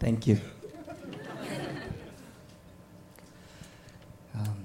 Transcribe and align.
Thank 0.00 0.26
you. 0.26 0.38
Um, 4.34 4.64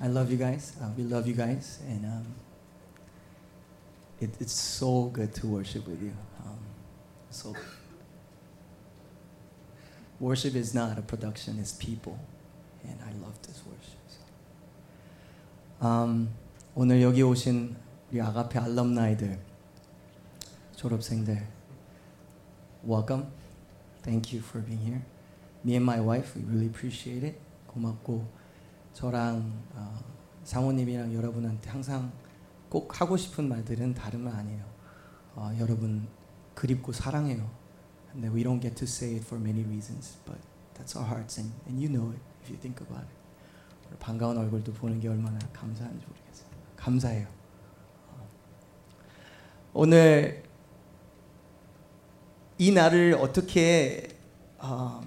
I 0.00 0.06
love 0.06 0.30
you 0.30 0.36
guys. 0.36 0.76
Uh, 0.80 0.88
we 0.96 1.02
love 1.02 1.26
you 1.26 1.34
guys, 1.34 1.80
and 1.88 2.04
um, 2.06 2.34
it, 4.20 4.30
it's 4.38 4.52
so 4.52 5.04
good 5.06 5.34
to 5.34 5.46
worship 5.46 5.88
with 5.88 6.00
you. 6.00 6.12
Um, 6.44 6.58
so 7.30 7.54
worship 10.20 10.54
is 10.54 10.72
not 10.74 10.98
a 10.98 11.02
production; 11.02 11.58
it's 11.58 11.72
people, 11.72 12.18
and 12.84 12.98
I 13.02 13.12
love 13.24 13.40
this 13.42 13.60
worship. 13.66 13.98
So. 14.08 15.86
Um, 15.86 16.28
오늘 16.76 17.02
여기 17.02 17.22
오신 17.22 17.74
우리 18.12 18.20
아가페 18.20 18.58
알럼나이들, 18.58 19.40
졸업생들, 20.76 21.46
welcome. 22.86 23.26
Thank 24.03 24.33
you 24.33 24.41
for 24.41 24.61
being 24.65 24.79
here. 24.79 25.05
Me 25.63 25.75
and 25.75 25.85
my 25.85 25.99
wife, 25.99 26.35
we 26.35 26.43
really 26.43 26.67
appreciate 26.67 27.23
it. 27.23 27.39
고맙고 27.67 28.27
저랑 28.93 29.63
어, 29.75 29.99
상호님이랑 30.43 31.13
여러분한테 31.13 31.69
항상 31.69 32.11
꼭 32.69 32.99
하고 32.99 33.15
싶은 33.15 33.47
말들은 33.47 33.95
말 34.23 34.35
아니에요. 34.35 34.65
어, 35.35 35.51
여러분 35.59 36.07
그립고 36.55 36.91
사랑해요. 36.91 37.49
근데 38.11 38.27
we 38.27 38.43
don't 38.43 38.61
get 38.61 38.75
to 38.75 38.85
say 38.85 39.15
it 39.15 39.25
for 39.25 39.41
many 39.41 39.63
reasons, 39.63 40.17
but 40.25 40.39
that's 40.73 40.97
our 40.97 41.07
hearts, 41.07 41.39
and, 41.39 41.53
and 41.67 41.79
you 41.79 41.89
know 41.89 42.11
it 42.11 42.19
if 42.43 42.49
you 42.49 42.59
think 42.59 42.81
about 42.81 43.05
it. 43.05 43.21
반가운 43.99 44.37
얼굴도 44.37 44.73
보는 44.73 44.99
게 44.99 45.07
얼마나 45.07 45.37
감사한지 45.53 46.05
모르겠어요. 46.05 46.49
감사해요. 46.75 47.27
어. 48.09 48.27
오늘 49.73 50.43
이 52.60 52.72
날을 52.72 53.14
어떻게 53.14 54.08
어, 54.58 55.02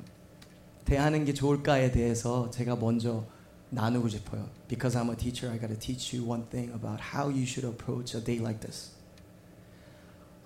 대하는 0.86 1.26
게 1.26 1.34
좋을까에 1.34 1.92
대해서 1.92 2.50
제가 2.52 2.76
먼저 2.76 3.26
나누고 3.70 4.10
싶어요. 4.10 4.50
Because 4.68 4.98
I'm 4.98 5.10
a 5.10 5.16
teacher, 5.16 5.52
I 5.52 5.60
gotta 5.60 5.78
teach 5.78 6.16
you 6.16 6.28
one 6.28 6.46
thing 6.50 6.72
about 6.74 7.00
how 7.00 7.30
you 7.30 7.46
should 7.46 7.66
approach 7.66 8.16
a 8.16 8.24
day 8.24 8.40
like 8.40 8.60
this. 8.60 8.92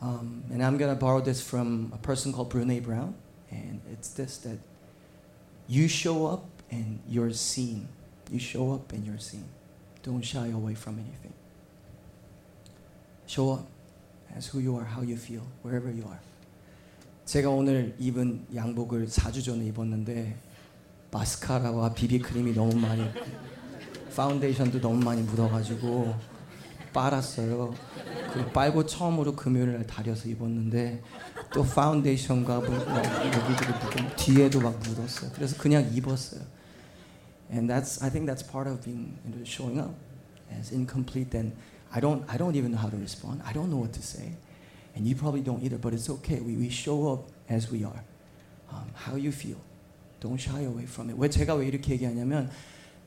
Um, 0.01 0.43
and 0.51 0.61
I'm 0.61 0.77
gonna 0.77 0.95
borrow 0.95 1.21
this 1.21 1.41
from 1.41 1.91
a 1.93 1.97
person 1.97 2.33
called 2.33 2.51
Brene 2.51 2.83
Brown, 2.83 3.15
and 3.49 3.79
it's 3.91 4.09
this 4.09 4.37
that 4.39 4.59
you 5.67 5.87
show 5.87 6.27
up 6.27 6.45
and 6.69 6.99
you're 7.07 7.31
seen. 7.31 7.87
You 8.29 8.39
show 8.39 8.73
up 8.73 8.91
and 8.91 9.05
you're 9.05 9.19
seen. 9.19 9.45
Don't 10.03 10.21
shy 10.21 10.47
away 10.47 10.75
from 10.75 10.99
anything. 10.99 11.33
Show 13.27 13.51
up 13.51 13.67
as 14.35 14.47
who 14.47 14.59
you 14.59 14.75
are, 14.75 14.83
how 14.83 15.01
you 15.01 15.15
feel, 15.15 15.47
wherever 15.61 15.89
you 15.89 16.03
are. 16.03 16.19
제가 17.28 17.50
오늘 17.50 17.94
입은 17.98 18.46
양복을 18.54 19.06
4주 19.06 19.44
전에 19.44 19.66
입었는데 19.66 20.34
마스카라와 21.10 21.92
비비크림이 21.92 22.54
너무 22.54 22.74
많이 22.74 23.04
파운데이션도 24.16 24.80
너무 24.80 25.04
많이 25.04 25.20
묻어가지고 25.20 26.14
빨았어요. 26.94 27.74
그 28.32 28.50
빨고 28.52 28.86
처음으로 28.86 29.36
금요일 29.36 29.74
날 29.74 29.86
다려서 29.86 30.26
입었는데 30.30 31.02
또 31.52 31.62
파운데이션과 31.64 32.60
뭐, 32.60 32.74
여기도 32.74 33.72
묻고 33.72 34.16
뒤에도 34.16 34.62
막 34.62 34.80
묻었어요. 34.80 35.30
그래서 35.34 35.54
그냥 35.58 35.86
입었어요. 35.92 36.40
And 37.52 37.70
that's 37.70 38.02
I 38.02 38.08
think 38.08 38.24
that's 38.24 38.42
part 38.42 38.70
of 38.70 38.82
being 38.82 39.18
showing 39.44 39.78
up 39.78 39.94
as 40.50 40.72
incomplete. 40.72 41.28
Then 41.28 41.52
I 41.92 42.00
don't 42.00 42.24
I 42.26 42.38
don't 42.38 42.56
even 42.56 42.72
know 42.72 42.80
how 42.80 42.88
to 42.88 42.96
respond. 42.96 43.42
I 43.44 43.52
don't 43.52 43.68
know 43.68 43.84
what 43.84 43.92
to 43.92 44.00
say. 44.00 44.32
And 44.97 45.07
you 45.07 45.15
probably 45.15 45.41
don't 45.41 45.63
either, 45.63 45.77
but 45.77 45.93
it's 45.93 46.09
okay. 46.09 46.39
We, 46.39 46.55
we 46.55 46.69
show 46.69 47.13
up 47.13 47.29
as 47.49 47.71
we 47.71 47.83
are. 47.83 48.03
Um, 48.71 48.91
how 48.93 49.15
you 49.15 49.31
feel. 49.31 49.57
Don't 50.19 50.37
shy 50.37 50.61
away 50.61 50.85
from 50.85 51.09
it. 51.09 51.17
왜 51.17 51.29
제가 51.29 51.55
왜 51.55 51.67
이렇게 51.67 51.93
얘기하냐면 51.93 52.49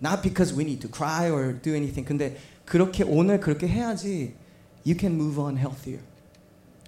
not 0.01 0.23
because 0.23 0.53
we 0.53 0.65
need 0.65 0.81
to 0.81 0.89
cry 0.89 1.31
or 1.31 1.53
do 1.53 1.75
anything. 1.75 2.05
근데 2.05 2.37
그렇게 2.65 3.05
오늘 3.05 3.41
그렇게 3.41 3.67
해야지 3.67 4.35
you 4.85 4.95
can 4.99 5.15
move 5.15 5.39
on 5.39 5.57
healthier. 5.57 6.01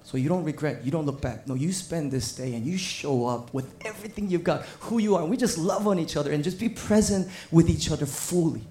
So 0.05 0.17
you 0.17 0.29
don't 0.31 0.45
regret, 0.45 0.85
you 0.85 0.91
don't 0.91 1.05
look 1.05 1.21
back. 1.21 1.47
No, 1.47 1.55
you 1.55 1.71
spend 1.71 2.11
this 2.11 2.35
day 2.35 2.55
and 2.55 2.65
you 2.65 2.79
show 2.79 3.27
up 3.27 3.53
with 3.53 3.67
everything 3.85 4.31
you've 4.31 4.45
got, 4.45 4.65
who 4.81 4.99
you 4.99 5.17
are. 5.17 5.21
And 5.21 5.31
we 5.31 5.37
just 5.37 5.59
love 5.59 5.87
on 5.87 5.99
each 5.99 6.17
other 6.17 6.33
and 6.33 6.43
just 6.43 6.59
be 6.59 6.71
present 6.71 7.29
with 7.51 7.69
each 7.69 7.91
other 7.91 8.07
fully. 8.07 8.63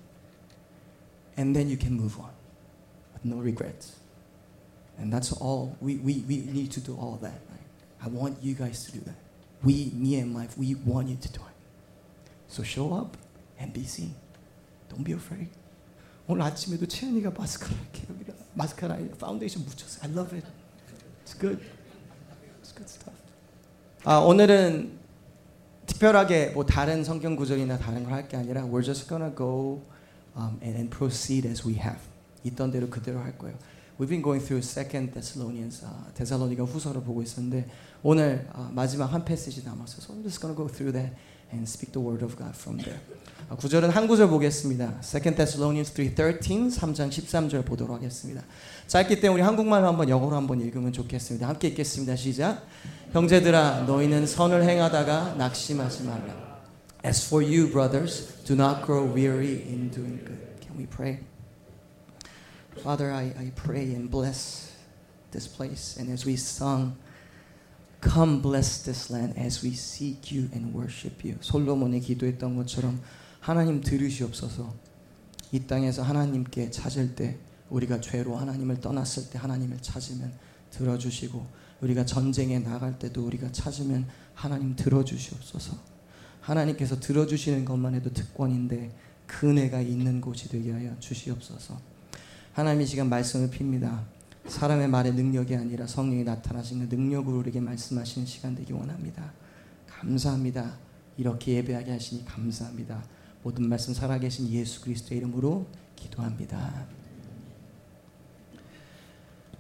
And 1.36 1.56
then 1.56 1.70
you 1.70 1.78
can 1.78 1.94
move 1.94 2.20
on 2.20 2.32
with 3.14 3.24
no 3.24 3.38
regrets. 3.38 3.98
And 5.02 5.12
that's 5.14 5.32
all 5.32 5.76
we, 5.80 5.98
we, 5.98 6.24
we 6.28 6.38
need 6.38 6.72
to 6.72 6.80
do 6.82 6.96
all 6.96 7.18
that. 7.22 7.40
Right? 7.50 7.68
I 8.04 8.08
want 8.10 8.42
you 8.42 8.56
guys 8.56 8.84
to 8.86 8.92
do 8.92 9.00
that. 9.06 9.16
We, 9.64 9.92
me 9.94 10.20
and 10.20 10.34
my, 10.34 10.48
we 10.58 10.76
want 10.86 11.08
you 11.10 11.16
to 11.18 11.30
do 11.32 11.40
it. 11.40 11.56
So 12.48 12.64
show 12.64 12.94
up 12.94 13.16
and 13.60 13.74
be 13.74 13.84
seen. 13.84 14.16
Don't 14.90 15.04
be 15.04 15.14
afraid. 15.14 15.50
오늘 16.28 16.42
아침에도 16.44 16.86
채연이가 16.86 17.32
마스카라 17.32 17.74
이렇게 17.74 18.04
여기다 18.14 18.34
마스카라 18.54 18.98
파운데이션 19.20 19.64
묻혔어요. 19.66 20.04
I 20.04 20.12
love 20.12 20.36
it. 20.38 20.48
It's 21.26 21.40
good. 21.40 21.60
It's 22.62 22.74
good 22.76 22.90
stuff. 22.90 23.16
아, 24.04 24.18
오늘은 24.18 24.98
특별하게 25.86 26.48
뭐 26.50 26.66
다른 26.66 27.04
성경 27.04 27.36
구절이나 27.36 27.78
다른 27.78 28.04
걸 28.04 28.14
할 28.14 28.28
게 28.28 28.36
아니라 28.38 28.64
we're 28.64 28.84
just 28.84 29.08
gonna 29.08 29.34
go 29.36 29.82
um, 30.36 30.60
and, 30.62 30.76
and 30.76 30.90
proceed 30.90 31.48
as 31.48 31.66
we 31.68 31.76
have. 31.76 32.00
있던 32.44 32.72
대로 32.72 32.90
그대로 32.90 33.20
할 33.20 33.38
거예요. 33.38 33.58
We've 34.03 34.09
been 34.09 34.21
going 34.21 34.41
through 34.41 34.67
Second 34.67 35.13
Thessalonians, 35.13 35.85
아, 35.85 36.07
데살로니가 36.15 36.65
후서를 36.65 37.03
보고 37.03 37.23
있었는데 37.23 37.71
오늘 38.03 38.49
아, 38.53 38.69
마지막 38.73 39.07
한 39.07 39.25
패시지 39.25 39.63
남았어요. 39.65 40.03
So 40.03 40.17
I'm 40.17 40.25
just 40.25 40.41
gonna 40.41 40.57
go 40.57 40.67
through 40.67 40.91
that 40.99 41.15
and 41.53 41.63
speak 41.71 41.93
the 41.93 42.05
word 42.05 42.25
of 42.25 42.37
God 42.37 42.51
from 42.51 42.83
there. 42.83 42.99
아, 43.49 43.55
구절은 43.55 43.91
한 43.91 44.09
구절 44.09 44.27
보겠습니다. 44.27 44.99
Second 45.05 45.37
Thessalonians 45.37 45.95
3:13, 45.95 46.75
3장 46.75 47.11
13절 47.11 47.65
보도록 47.65 47.95
하겠습니다. 47.95 48.43
짧기 48.89 49.21
때문에 49.21 49.45
한국말로 49.45 49.87
한번 49.87 50.09
영어로 50.09 50.35
한번 50.35 50.61
읽으면 50.61 50.93
좋겠습니다. 50.93 51.47
함께 51.47 51.69
읽겠습니다. 51.69 52.17
시작. 52.17 52.67
형제들아 53.13 53.83
너희는 53.83 54.27
선을 54.27 54.65
행하다가 54.65 55.37
낙심하지 55.39 56.03
말라. 56.03 56.59
As 57.07 57.25
for 57.25 57.41
you 57.41 57.71
brothers, 57.71 58.43
do 58.43 58.55
not 58.57 58.85
grow 58.85 59.07
weary 59.07 59.63
in 59.63 59.93
doing 59.93 60.19
good. 60.19 60.43
Can 60.61 60.77
we 60.77 60.87
pray? 60.87 61.21
Father, 62.81 63.13
I, 63.13 63.35
I 63.39 63.53
pray 63.55 63.95
and 63.95 64.11
bless 64.11 64.73
this 65.31 65.47
place. 65.47 65.97
And 65.99 66.11
as 66.11 66.27
we 66.27 66.37
sung, 66.37 66.97
come 68.01 68.41
bless 68.41 68.83
this 68.83 69.11
land 69.11 69.35
as 69.37 69.63
we 69.63 69.73
seek 69.73 70.33
you 70.33 70.49
and 70.53 70.75
worship 70.75 71.25
you. 71.25 71.37
솔로몬이 71.41 72.01
기도했던 72.01 72.57
것처럼 72.57 73.01
하나님 73.41 73.81
들으시옵소서. 73.81 74.75
이 75.53 75.61
땅에서 75.61 76.03
하나님께 76.03 76.71
찾을 76.71 77.15
때 77.15 77.39
우리가 77.71 78.01
죄로 78.01 78.37
하나님을 78.37 78.81
떠났을 78.81 79.31
때 79.31 79.39
하나님을 79.39 79.81
찾으면 79.81 80.33
들어주시고 80.71 81.47
우리가 81.83 82.05
전쟁에 82.05 82.59
나갈 82.59 82.99
때도 82.99 83.27
우리가 83.27 83.53
찾으면 83.53 84.07
하나님 84.35 84.77
들어주시옵소서. 84.77 85.77
하나님께서 86.41 86.99
들어주시는 86.99 87.65
것만 87.65 87.95
해도 87.95 88.13
특권인데 88.13 88.95
그 89.27 89.51
은혜가 89.51 89.81
있는 89.81 90.21
곳이 90.21 90.49
되게 90.49 90.73
하여 90.73 90.99
주시옵소서. 90.99 91.92
하나님 92.53 92.83
이 92.83 92.87
시간 92.87 93.09
말씀을 93.09 93.49
핍니다. 93.49 94.05
사람의 94.47 94.87
말의 94.89 95.15
능력이 95.15 95.57
아니라 95.57 95.87
성령이 95.87 96.25
나타나시는 96.25 96.91
능력으로 96.91 97.39
우리에게 97.39 97.61
말씀하시는 97.61 98.27
시간 98.27 98.55
되기 98.55 98.75
원합니다. 98.75 99.33
감사합니다. 99.89 100.77
이렇게 101.17 101.55
예배하게 101.55 101.93
하시니 101.93 102.27
감사합니다. 102.27 103.03
모든 103.43 103.67
말씀 103.67 103.95
살아계신 103.95 104.51
예수 104.51 104.83
그리스도의 104.83 105.21
이름으로 105.21 105.67
기도합니다. 105.97 106.87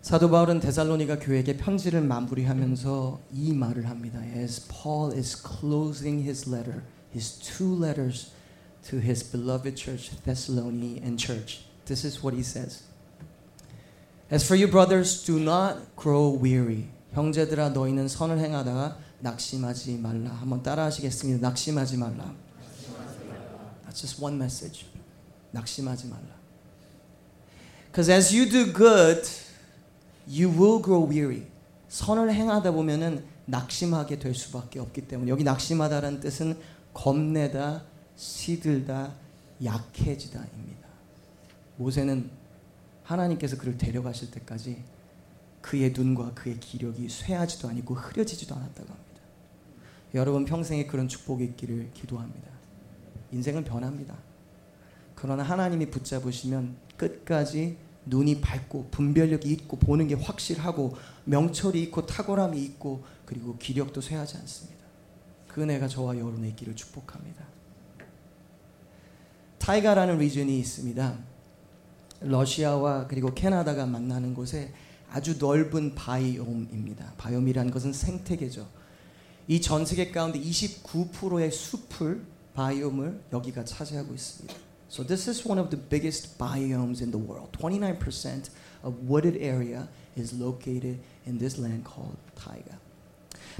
사도 0.03 0.29
바울은 0.29 0.61
데살로니가 0.61 1.19
교회에게 1.19 1.57
편지를 1.57 2.03
마무리하면서 2.03 3.21
이 3.33 3.55
말을 3.55 3.89
합니다. 3.89 4.23
As 4.23 4.69
Paul 4.69 5.17
is 5.17 5.43
closing 5.43 6.23
his 6.23 6.47
letter, 6.47 6.83
his 7.15 7.39
two 7.39 7.83
letters 7.83 8.33
to 8.83 8.99
his 8.99 9.25
beloved 9.31 9.77
church, 9.77 10.11
Thessalonian 10.25 11.17
church. 11.17 11.72
This 11.87 12.05
is 12.07 12.23
what 12.23 12.35
he 12.35 12.43
says. 12.43 12.83
As 14.31 14.45
for 14.45 14.57
you 14.57 14.71
brothers, 14.71 15.25
do 15.25 15.39
not 15.39 15.95
grow 15.97 16.39
weary. 16.41 16.89
형제들아 17.13 17.71
너희는 17.71 18.09
선을 18.09 18.39
행하다가 18.39 18.99
낙심하지 19.21 19.99
말라. 19.99 20.31
한번 20.31 20.63
따라하시겠습니다. 20.63 21.47
낙심하지 21.47 21.97
말라. 21.97 22.35
That's 23.87 24.01
just 24.01 24.23
one 24.23 24.37
message. 24.37 24.87
낙심하지 25.51 26.09
말라. 26.09 26.43
Because 27.87 28.11
as 28.11 28.35
you 28.35 28.49
do 28.49 28.73
good, 28.73 29.29
you 30.27 30.49
will 30.49 30.83
grow 30.83 31.07
weary. 31.07 31.45
선을 31.89 32.33
행하다 32.33 32.71
보면은 32.71 33.25
낙심하게 33.45 34.19
될 34.19 34.35
수밖에 34.35 34.81
없기 34.81 35.09
때문에 35.09 35.31
여기 35.31 35.45
낙심하다라는 35.45 36.21
뜻은 36.21 36.59
겁내다, 36.95 37.83
시들다, 38.17 39.13
약해지다입니다. 39.63 40.89
모세는 41.83 42.31
하나님께서 43.03 43.57
그를 43.59 43.77
데려가실 43.77 44.31
때까지 44.31 44.83
그의 45.61 45.93
눈과 45.93 46.33
그의 46.35 46.59
기력이 46.61 47.09
쇠하지도 47.09 47.69
아니고 47.69 47.95
흐려지지도 47.95 48.55
않았다고 48.55 48.89
합니다. 48.89 49.23
여러분 50.15 50.45
평생에 50.45 50.87
그런 50.87 51.09
축복이 51.09 51.45
있기를 51.45 51.91
기도합니다. 51.95 52.51
인생은 53.33 53.65
변합니다. 53.65 54.17
그러나 55.15 55.43
하나님이 55.43 55.91
붙잡으시면 55.91 56.77
끝까지 56.97 57.79
눈이 58.07 58.41
밝고 58.41 58.89
분별력이 58.91 59.51
있고 59.53 59.79
보는 59.79 60.09
게 60.09 60.15
확실하고 60.15 60.97
명철이 61.25 61.81
있고 61.85 62.07
탁월함이 62.07 62.61
있고 62.65 63.05
그리고 63.25 63.57
기력도 63.59 64.01
쇠하지 64.01 64.37
않습니다. 64.39 64.83
그 65.49 65.63
은혜가 65.63 65.89
저와 65.89 66.17
여러분의 66.17 66.51
있기를 66.51 66.75
축복합니다. 66.75 67.47
타이가라는 69.59 70.19
리전이 70.19 70.59
있습니다. 70.59 71.32
러시아와 72.25 73.07
그리고 73.07 73.33
캐나다가 73.35 73.87
만나는 73.87 74.35
곳에 74.35 74.73
아주 75.11 75.39
넓은 75.39 75.95
바이옴입니다. 75.95 77.15
바이옴이라는 77.19 77.71
것은 77.71 77.93
생태계죠. 77.93 78.67
이 79.49 79.61
전 79.61 79.85
세계 79.85 80.11
가운데 80.11 80.39
29%의 80.41 81.51
숲을 81.51 82.23
바이옴을 82.55 83.21
여기가 83.33 83.65
차지하고 83.65 84.15
있습니다. 84.15 84.55
So 84.91 85.05
this 85.05 85.29
is 85.29 85.47
one 85.47 85.59
of 85.59 85.71
the 85.71 85.83
biggest 85.89 86.39
biomes 86.39 87.03
in 87.03 87.11
the 87.11 87.19
world. 87.19 87.51
29% 87.59 88.51
of 88.85 88.95
wooded 89.09 89.37
area 89.41 89.89
is 90.17 90.35
located 90.39 90.99
in 91.27 91.39
this 91.39 91.59
land 91.59 91.85
called 91.85 92.17
taiga. 92.37 92.79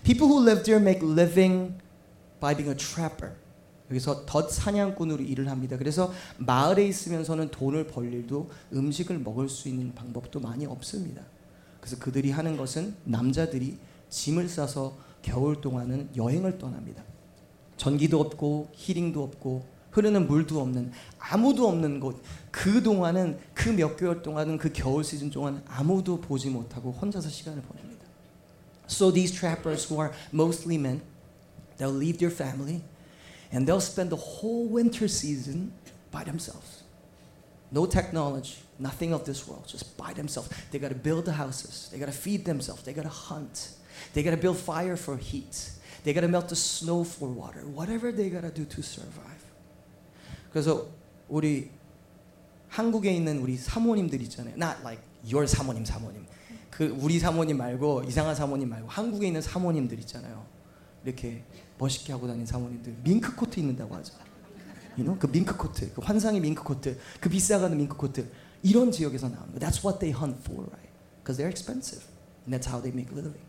People 0.05 0.29
who 0.29 0.41
live 0.41 0.63
there 0.65 0.79
make 0.81 1.03
living 1.03 1.81
by 2.41 2.55
being 2.55 2.71
a 2.71 2.75
trapper. 2.75 3.33
여기서 3.93 4.25
덫 4.27 4.51
사냥꾼으로 4.51 5.23
일을 5.23 5.49
합니다. 5.51 5.77
그래서 5.77 6.13
마을에 6.39 6.87
있으면서는 6.87 7.51
돈을 7.51 7.87
벌 7.87 8.13
일도 8.13 8.51
음식을 8.73 9.19
먹을 9.19 9.49
수 9.49 9.69
있는 9.69 9.95
방법도 9.95 10.41
많이 10.41 10.67
없습니다. 10.67 11.23
그래서 11.81 11.99
그들이 11.99 12.31
하는 12.31 12.57
것은 12.57 12.95
남자들이 13.05 13.77
짐을 14.09 14.49
싸서 14.49 14.97
겨울 15.21 15.61
동안은 15.61 16.11
여행을 16.17 16.59
떠납니다. 16.59 17.03
전기도 17.77 18.21
없고 18.21 18.71
히링도 18.73 19.23
없고 19.23 19.65
흐르는 19.91 20.27
물도 20.27 20.61
없는 20.61 20.93
아무도 21.19 21.69
없는 21.69 22.01
곳. 22.01 22.23
그 22.51 22.83
동안은 22.83 23.39
그 23.53 23.71
몇 23.71 23.97
개월 23.97 24.23
동안은 24.23 24.59
그 24.59 24.73
겨울 24.73 25.05
시즌 25.05 25.31
동안 25.31 25.63
아무도 25.67 26.21
보지 26.21 26.49
못하고 26.49 26.93
혼자서 26.93 27.29
시간을 27.29 27.63
보냅니다. 27.63 28.07
So 28.89 29.13
these 29.13 29.35
trappers 29.35 29.87
who 29.93 30.03
are 30.03 30.15
mostly 30.33 30.79
men, 30.79 31.03
they'll 31.79 31.97
leave 31.97 32.19
their 32.19 32.35
family 32.35 32.83
and 33.52 33.68
they'll 33.68 33.82
spend 33.82 34.10
the 34.10 34.16
whole 34.16 34.68
winter 34.68 35.08
season 35.08 35.72
by 36.12 36.24
themselves. 36.24 36.84
No 37.72 37.86
technology, 37.86 38.58
nothing 38.80 39.14
of 39.14 39.26
this 39.26 39.48
world, 39.48 39.66
just 39.68 39.98
by 39.98 40.14
themselves. 40.14 40.50
They 40.72 40.80
got 40.80 40.90
to 40.90 40.96
build 40.96 41.26
the 41.26 41.34
houses, 41.34 41.90
they 41.92 42.00
got 42.00 42.06
to 42.06 42.12
feed 42.12 42.46
themselves, 42.46 42.84
they 42.84 42.94
got 42.94 43.04
to 43.04 43.10
hunt, 43.10 43.72
they 44.14 44.24
got 44.24 44.32
to 44.32 44.38
build 44.38 44.58
fire 44.58 44.96
for 44.96 45.18
heat, 45.18 45.72
they 46.04 46.14
got 46.14 46.22
to 46.22 46.28
melt 46.28 46.50
the 46.50 46.56
snow 46.56 47.04
for 47.04 47.28
water, 47.28 47.62
whatever 47.62 48.12
they 48.12 48.30
got 48.30 48.42
to 48.42 48.50
do 48.50 48.66
to 48.66 48.82
survive. 48.82 49.44
그래서 50.52 50.88
우리 51.30 51.70
한국에 52.70 53.14
있는 53.14 53.40
우리 53.40 53.58
사모님들 53.58 54.22
있잖아요. 54.24 54.56
Not 54.56 54.82
like 54.82 55.02
your 55.24 55.46
사모님 55.48 55.86
사모님. 55.86 56.26
그 56.70 56.96
우리 57.00 57.20
사모님 57.20 57.58
말고 57.58 58.04
이상한 58.04 58.36
사모님 58.36 58.70
말고 58.70 58.88
한국에 58.88 59.28
있는 59.28 59.42
사모님들 59.42 60.00
있잖아요. 60.00 60.46
이렇게 61.04 61.44
멋있게 61.83 62.13
하고 62.13 62.27
다니는 62.27 62.47
사모님들 62.47 62.97
밍크 63.03 63.35
코트 63.35 63.59
입는다고 63.59 63.95
하죠. 63.97 64.15
You 64.97 65.05
know? 65.05 65.19
그 65.19 65.27
밍크 65.27 65.57
코트, 65.57 65.93
그 65.93 66.01
환상의 66.03 66.41
밍크 66.41 66.63
코트, 66.63 66.99
그 67.21 67.29
비싸가는 67.29 67.77
밍크 67.77 67.97
코트 67.97 68.31
이런 68.63 68.93
지역에서 68.93 69.29
나오는 69.29 69.53
거. 69.53 69.59
That's 69.59 69.83
what 69.83 69.99
they 69.99 70.13
hunt 70.17 70.39
for, 70.45 70.65
right? 70.71 70.91
Because 71.23 71.37
they're 71.37 71.51
expensive, 71.51 72.05
and 72.47 72.55
that's 72.55 72.69
how 72.71 72.81
they 72.81 72.93
make 72.93 73.11
a 73.11 73.15
living. 73.15 73.43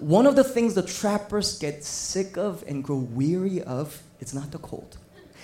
One 0.00 0.26
of 0.26 0.34
the 0.36 0.44
things 0.44 0.74
the 0.74 0.86
trappers 0.86 1.58
get 1.58 1.84
sick 1.84 2.38
of 2.38 2.64
and 2.66 2.82
grow 2.82 2.98
weary 2.98 3.62
of, 3.62 4.02
it's 4.20 4.34
not 4.34 4.50
the 4.50 4.58
cold. 4.58 4.98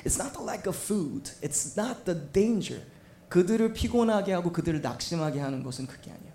It's 0.05 0.19
not 0.19 0.33
the 0.33 0.43
lack 0.43 0.67
of 0.67 0.77
food. 0.77 1.31
It's 1.43 1.77
not 1.77 2.05
the 2.05 2.15
danger. 2.15 2.83
그들을 3.29 3.73
피곤하게 3.73 4.33
하고 4.33 4.53
그들을 4.53 4.81
낙심하게 4.81 5.41
하는 5.41 5.63
것은 5.63 5.87
그게 5.87 6.11
아니야. 6.11 6.33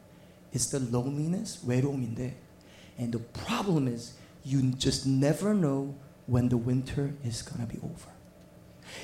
It's 0.54 0.70
the 0.72 0.84
loneliness, 0.92 1.60
외로움인데. 1.66 2.36
And 3.00 3.18
the 3.18 3.24
problem 3.46 3.88
is 3.88 4.19
you 4.44 4.62
just 4.78 5.08
never 5.08 5.54
know 5.54 5.96
when 6.28 6.50
the 6.50 6.58
winter 6.58 7.14
is 7.26 7.44
gonna 7.44 7.68
be 7.68 7.80
over. 7.82 8.12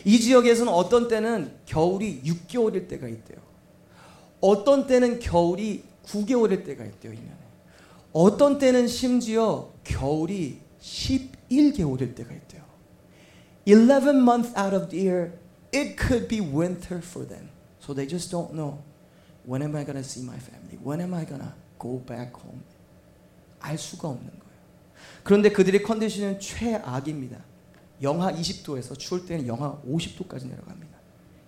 이 0.04 0.20
지역에서는 0.20 0.72
어떤 0.72 1.08
때는 1.08 1.52
겨울이 1.66 2.22
6개월일 2.24 2.88
때가 2.88 3.08
있대요. 3.08 3.40
어떤 4.42 4.88
때는 4.88 5.20
겨울이 5.20 5.84
9개월일 6.06 6.66
때가 6.66 6.86
있대요, 6.86 7.14
1년에. 7.14 7.46
어떤 8.14 8.58
때는 8.58 8.88
심지어 8.88 9.72
겨울이 9.84 10.62
11개월일 10.80 12.16
때가 12.16 12.34
있대요. 12.34 12.64
11 13.66 14.22
months 14.22 14.54
out 14.58 14.76
of 14.76 14.90
the 14.90 15.02
year, 15.02 15.34
it 15.74 15.96
could 15.98 16.28
be 16.28 16.40
winter 16.40 17.00
for 17.00 17.28
them. 17.28 17.50
So 17.80 17.94
they 17.94 18.08
just 18.08 18.32
don't 18.32 18.54
know 18.54 18.84
when 19.46 19.62
am 19.62 19.76
I 19.76 19.84
to 19.84 20.04
see 20.04 20.24
my 20.24 20.38
family? 20.38 20.78
When 20.82 21.02
am 21.02 21.14
I 21.14 21.26
to 21.26 21.54
go 21.80 22.00
back 22.00 22.34
home? 22.36 22.64
알 23.60 23.78
수가 23.78 24.10
없는 24.10 24.30
거예요. 24.30 24.45
그런데 25.24 25.50
그들의 25.50 25.84
컨디션은 25.84 26.40
최악입니다. 26.40 27.44
영하 28.02 28.32
20도에서 28.34 28.98
추울 28.98 29.26
때는 29.26 29.48
영하 29.48 29.82
50도까지 29.88 30.48
내려갑니다. 30.48 30.96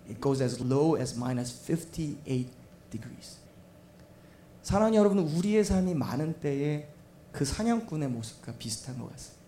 It 0.08 0.20
goes 0.20 0.42
as 0.42 0.62
low 0.62 0.98
as 0.98 1.14
minus 1.14 1.54
58 1.70 2.46
degrees. 2.90 3.36
사랑하는 4.62 4.98
여러분, 4.98 5.18
우리의 5.18 5.64
삶이 5.64 5.94
많은 5.94 6.40
때에 6.40 6.88
그 7.32 7.44
사냥꾼의 7.44 8.08
모습과 8.08 8.52
비슷한 8.58 8.98
것 8.98 9.10
같습니다. 9.12 9.38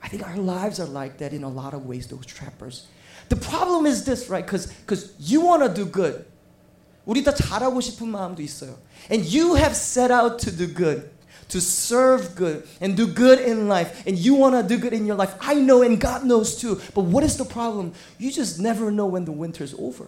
I 0.00 0.10
think 0.10 0.24
our 0.24 0.38
lives 0.38 0.80
are 0.80 0.90
like 0.90 1.18
that 1.18 1.34
in 1.34 1.44
a 1.44 1.50
lot 1.50 1.74
of 1.74 1.88
ways, 1.88 2.08
those 2.08 2.26
trappers. 2.26 2.86
The 3.28 3.40
problem 3.40 3.86
is 3.86 4.04
this, 4.04 4.30
right? 4.30 4.44
Because 4.46 5.14
you 5.18 5.44
want 5.44 5.64
to 5.64 5.72
do 5.72 5.90
good. 5.90 6.24
우리 7.04 7.24
다 7.24 7.34
잘하고 7.34 7.80
싶은 7.80 8.08
마음도 8.08 8.42
있어요. 8.42 8.76
And 9.10 9.24
you 9.26 9.56
have 9.56 9.74
set 9.74 10.12
out 10.12 10.36
to 10.44 10.54
do 10.54 10.66
good. 10.72 11.10
To 11.49 11.61
serve 11.61 12.35
good 12.35 12.67
and 12.81 12.95
do 12.97 13.05
good 13.05 13.39
in 13.39 13.67
life, 13.67 14.03
and 14.07 14.17
you 14.17 14.33
want 14.33 14.55
to 14.55 14.63
do 14.63 14.81
good 14.81 14.93
in 14.93 15.05
your 15.05 15.15
life. 15.15 15.35
I 15.39 15.53
know, 15.55 15.83
and 15.83 15.99
God 15.99 16.25
knows 16.25 16.55
too. 16.59 16.81
But 16.95 17.05
what 17.05 17.23
is 17.23 17.37
the 17.37 17.45
problem? 17.45 17.93
You 18.17 18.31
just 18.31 18.59
never 18.59 18.89
know 18.89 19.05
when 19.05 19.25
the 19.25 19.31
winter's 19.31 19.75
over. 19.77 20.07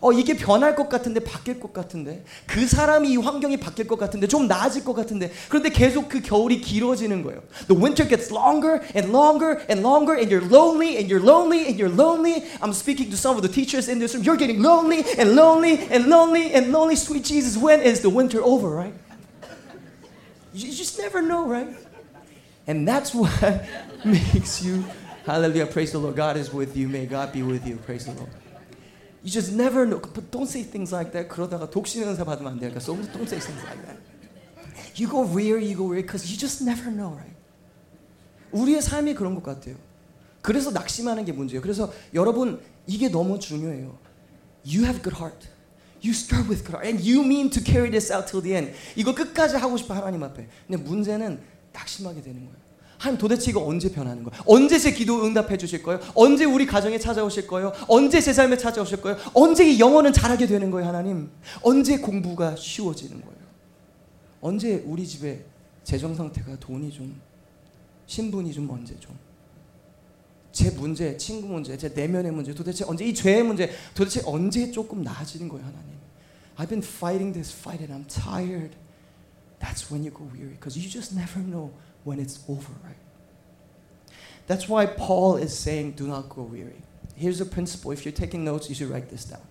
어 0.00 0.12
이게 0.12 0.36
변할 0.36 0.76
것 0.76 0.88
같은데 0.88 1.20
바뀔 1.20 1.58
것 1.58 1.72
같은데 1.72 2.24
그 2.46 2.66
사람이 2.66 3.10
이 3.10 3.16
환경이 3.16 3.56
바뀔 3.56 3.88
것 3.88 3.98
같은데 3.98 4.26
좀 4.28 4.46
나아질 4.46 4.84
것 4.84 4.94
같은데 4.94 5.32
그런데 5.48 5.70
계속 5.70 6.08
그 6.08 6.20
겨울이 6.20 6.60
길어지는 6.60 7.22
거예요. 7.22 7.42
The 7.66 7.74
winter 7.74 8.08
gets 8.08 8.32
longer 8.32 8.80
and 8.94 9.10
longer 9.10 9.58
and 9.68 9.82
longer 9.82 10.14
and 10.14 10.30
you're 10.30 10.46
lonely 10.46 10.96
and 10.96 11.10
you're 11.10 11.24
lonely 11.24 11.66
and 11.66 11.78
you're 11.78 11.90
lonely. 11.90 12.46
I'm 12.62 12.72
speaking 12.72 13.10
to 13.10 13.16
some 13.16 13.34
of 13.36 13.42
the 13.42 13.50
teachers 13.50 13.88
in 13.88 13.98
this 13.98 14.14
room. 14.14 14.22
You're 14.22 14.38
getting 14.38 14.62
lonely 14.62 15.02
and 15.18 15.34
lonely 15.34 15.82
and 15.90 16.06
lonely 16.06 16.54
and 16.54 16.70
lonely. 16.70 16.94
Sweet 16.94 17.24
Jesus, 17.24 17.56
when 17.56 17.82
is 17.82 18.00
the 18.00 18.10
winter 18.10 18.40
over, 18.42 18.70
right? 18.70 18.94
You 20.52 20.72
just 20.72 20.98
never 20.98 21.22
know, 21.22 21.46
right? 21.46 21.68
And 22.66 22.86
that's 22.86 23.14
what 23.14 23.64
makes 24.04 24.62
you 24.62 24.84
Hallelujah. 25.28 25.66
Praise 25.66 25.92
the 25.92 25.98
Lord. 25.98 26.16
God 26.16 26.38
is 26.38 26.54
with 26.54 26.74
you. 26.74 26.88
May 26.88 27.04
God 27.04 27.32
be 27.32 27.42
with 27.42 27.66
you. 27.66 27.76
Praise 27.84 28.06
the 28.06 28.12
Lord. 28.12 28.30
You 29.22 29.30
just 29.30 29.52
never 29.52 29.84
know. 29.84 30.00
But 30.00 30.30
don't 30.30 30.46
say 30.46 30.62
things 30.62 30.90
like 30.90 31.12
that. 31.12 31.28
그러다가 31.28 31.68
독신 31.68 32.02
은사 32.02 32.24
받으면 32.24 32.52
안 32.52 32.58
되니까. 32.58 32.80
So 32.80 32.96
don't 32.96 33.28
say 33.28 33.38
things 33.38 33.62
like 33.68 33.84
that. 33.84 33.98
You 34.94 35.06
go 35.06 35.20
weary, 35.20 35.66
you 35.66 35.76
go 35.76 35.84
weary, 35.84 36.00
because 36.00 36.32
you 36.32 36.38
just 36.38 36.64
never 36.64 36.90
know, 36.90 37.12
right? 37.12 37.36
우리의 38.52 38.80
삶이 38.80 39.14
그런 39.14 39.34
것 39.34 39.42
같아요. 39.42 39.76
그래서 40.40 40.70
낙심하는 40.70 41.26
게 41.26 41.32
문제예요. 41.32 41.60
그래서 41.60 41.92
여러분 42.14 42.58
이게 42.86 43.10
너무 43.10 43.38
중요해요. 43.38 43.98
You 44.64 44.84
have 44.84 45.02
good 45.02 45.14
heart. 45.20 45.46
You 46.03 46.11
start 46.11 46.49
with 46.49 46.67
heart, 46.69 46.85
and 46.85 46.99
you 46.99 47.23
mean 47.23 47.49
to 47.51 47.63
carry 47.63 47.89
this 47.89 48.11
out 48.11 48.27
till 48.27 48.43
the 48.43 48.55
end. 48.55 48.73
이거 48.95 49.15
끝까지 49.15 49.55
하고 49.55 49.77
싶어 49.77 49.93
하나님 49.93 50.21
앞에. 50.23 50.47
근데 50.67 50.83
문제는 50.83 51.39
낙심하게 51.71 52.21
되는 52.21 52.41
거예요. 52.41 52.63
하나님 52.97 53.19
도대체 53.19 53.51
이거 53.51 53.65
언제 53.65 53.91
변하는 53.91 54.23
거예요? 54.23 54.43
언제 54.45 54.79
제 54.79 54.91
기도 54.91 55.25
응답해 55.25 55.57
주실 55.57 55.81
거예요? 55.83 55.99
언제 56.13 56.45
우리 56.45 56.65
가정에 56.65 56.99
찾아오실 56.99 57.47
거예요? 57.47 57.73
언제 57.87 58.21
제 58.21 58.33
삶에 58.33 58.57
찾아오실 58.57 59.01
거예요? 59.01 59.17
언제 59.33 59.69
이 59.69 59.79
영혼은 59.79 60.13
잘하게 60.13 60.45
되는 60.47 60.71
거예요, 60.71 60.87
하나님? 60.87 61.29
언제 61.61 61.97
공부가 61.97 62.55
쉬워지는 62.55 63.21
거예요? 63.21 63.43
언제 64.41 64.83
우리 64.85 65.07
집에 65.07 65.43
재정 65.83 66.15
상태가 66.15 66.57
돈이 66.59 66.91
좀 66.91 67.19
신분이 68.05 68.53
좀 68.53 68.69
언제 68.69 68.97
좀 68.99 69.17
제 70.53 70.69
문제, 70.69 71.17
친구 71.17 71.47
문제, 71.47 71.75
제 71.75 71.89
내면의 71.89 72.31
문제, 72.31 72.53
도대체 72.53 72.85
언제 72.85 73.03
이 73.03 73.13
죄의 73.13 73.43
문제, 73.43 73.71
도대체 73.95 74.21
언제 74.23 74.71
조금 74.71 75.01
나아지는 75.01 75.49
거예요, 75.49 75.65
하나님? 75.65 75.93
I've 76.55 76.69
been 76.69 76.83
fighting 76.83 77.33
this 77.33 77.51
fight 77.51 77.83
and 77.83 77.91
I'm 77.91 78.05
tired. 78.07 78.77
That's 79.59 79.89
when 79.91 80.05
you 80.05 80.11
go 80.11 80.23
weary 80.31 80.53
because 80.53 80.77
you 80.77 80.87
just 80.87 81.17
never 81.17 81.41
know 81.41 81.71
when 82.05 82.19
it's 82.19 82.39
over, 82.47 82.71
right? 82.85 83.01
That's 84.45 84.69
why 84.69 84.85
Paul 84.85 85.37
is 85.37 85.57
saying, 85.57 85.95
do 85.97 86.05
not 86.05 86.29
grow 86.29 86.43
weary. 86.45 86.83
Here's 87.15 87.41
a 87.41 87.45
principle. 87.45 87.91
If 87.91 88.05
you're 88.05 88.13
taking 88.13 88.45
notes, 88.45 88.69
you 88.69 88.75
should 88.75 88.89
write 88.93 89.09
this 89.09 89.25
down. 89.25 89.41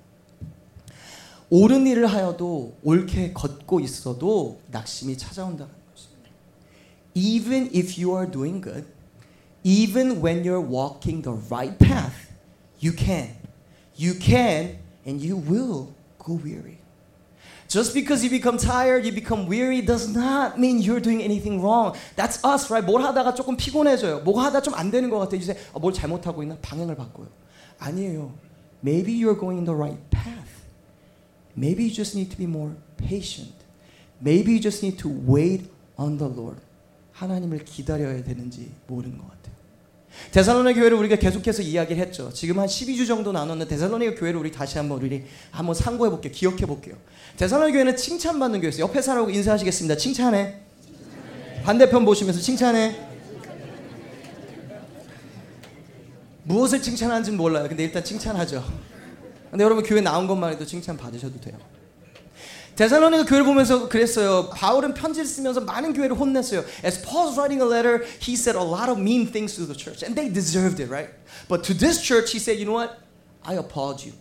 옳은 1.50 1.86
일을 1.86 2.06
하여도 2.06 2.76
옳게 2.82 3.32
걷고 3.34 3.80
있어도 3.80 4.60
낙심이 4.70 5.18
찾아온다는 5.18 5.72
것입니다. 5.92 6.30
even 7.14 7.68
if 7.74 7.98
you 7.98 8.14
are 8.14 8.30
doing 8.30 8.62
good, 8.62 8.86
even 9.63 10.21
when 10.21 10.43
you're 10.43 10.61
walking 10.61 11.21
the 11.21 11.33
right 11.49 11.77
path, 11.77 12.31
you 12.79 12.91
can. 12.93 13.29
You 13.95 14.13
can 14.13 14.77
and 15.05 15.19
you 15.21 15.37
will 15.37 15.93
go 16.19 16.33
weary. 16.33 16.77
Just 17.67 17.93
because 17.93 18.23
you 18.23 18.29
become 18.29 18.57
tired, 18.57 19.03
you 19.05 19.11
become 19.11 19.45
weary 19.45 19.81
does 19.81 20.07
not 20.07 20.57
mean 20.57 20.79
you're 20.79 21.01
doing 21.01 21.21
anything 21.21 21.61
wrong. 21.61 21.97
That's 22.15 22.39
us, 22.45 22.71
right? 22.71 22.85
뭘 22.85 23.01
하다가 23.03 23.35
조금 23.35 23.57
피곤해져요. 23.57 24.21
뭐 24.23 24.41
하다 24.41 24.61
좀 24.61 24.73
안 24.75 24.89
되는 24.89 25.09
것 25.09 25.19
같아요. 25.19 25.41
이제 25.41 25.57
아, 25.73 25.79
뭘 25.79 25.91
잘못하고 25.93 26.43
있나? 26.43 26.55
방향을 26.61 26.95
바꿔요. 26.95 27.27
아니에요. 27.79 28.31
Maybe 28.81 29.11
you're 29.11 29.37
going 29.37 29.57
in 29.57 29.65
the 29.65 29.75
right 29.75 29.99
path. 30.11 30.47
Maybe 31.57 31.83
you 31.83 31.91
just 31.91 32.15
need 32.15 32.29
to 32.31 32.37
be 32.37 32.45
more 32.45 32.71
patient. 32.95 33.51
Maybe 34.21 34.53
you 34.53 34.61
just 34.61 34.81
need 34.81 34.97
to 34.99 35.09
wait 35.09 35.69
on 35.97 36.17
the 36.17 36.31
Lord. 36.31 36.61
하나님을 37.13 37.65
기다려야 37.65 38.23
되는지 38.23 38.71
모르는 38.87 39.17
것 39.17 39.27
같아요. 39.27 39.40
데살로니 40.32 40.74
교회를 40.74 40.96
우리가 40.96 41.16
계속해서 41.16 41.62
이야기를 41.62 42.00
했죠. 42.00 42.30
지금 42.32 42.58
한 42.58 42.66
12주 42.66 43.06
정도 43.06 43.32
나눴는 43.32 43.68
데살로니 43.68 44.14
교회를 44.14 44.38
우리 44.38 44.50
다시 44.52 44.78
한번 44.78 45.02
우리 45.02 45.24
한번 45.50 45.74
상고해 45.74 46.10
볼게요. 46.10 46.32
기억해 46.32 46.66
볼게요. 46.66 46.96
데살로니 47.36 47.72
교회는 47.72 47.96
칭찬받는 47.96 48.60
교회였어요. 48.60 48.84
옆에 48.84 49.02
사람하고 49.02 49.30
인사하시겠습니다. 49.30 49.96
칭찬해. 49.96 50.60
반대편 51.64 52.04
보시면서 52.04 52.40
칭찬해. 52.40 53.08
무엇을 56.44 56.82
칭찬하는지는 56.82 57.36
몰라요. 57.36 57.68
근데 57.68 57.84
일단 57.84 58.02
칭찬하죠. 58.02 58.64
근데 59.50 59.64
여러분 59.64 59.84
교회 59.84 60.00
나온 60.00 60.26
것만 60.26 60.52
해도 60.52 60.64
칭찬 60.64 60.96
받으셔도 60.96 61.40
돼요. 61.40 61.56
데살로니가 62.75 63.25
교회를 63.25 63.45
보면서 63.45 63.89
그랬어요. 63.89 64.49
바울은 64.49 64.93
편지를 64.93 65.25
쓰면서 65.25 65.61
많은 65.61 65.93
교회를 65.93 66.15
혼냈어요. 66.15 66.63
As 66.85 67.01
Paul's 67.01 67.37
writing 67.37 67.61
a 67.61 67.67
letter, 67.67 68.05
he 68.21 68.35
said 68.35 68.55
a 68.55 68.63
lot 68.63 68.89
of 68.89 68.99
mean 69.01 69.31
things 69.31 69.55
to 69.55 69.65
the 69.65 69.75
church, 69.75 70.05
and 70.05 70.15
they 70.15 70.31
deserved 70.31 70.79
it, 70.79 70.89
right? 70.89 71.09
But 71.49 71.63
to 71.63 71.73
this 71.73 72.01
church, 72.01 72.31
he 72.31 72.39
said, 72.39 72.59
you 72.59 72.65
know 72.65 72.77
what? 72.77 73.01
I 73.43 73.57
applaud 73.57 74.05
you. 74.05 74.13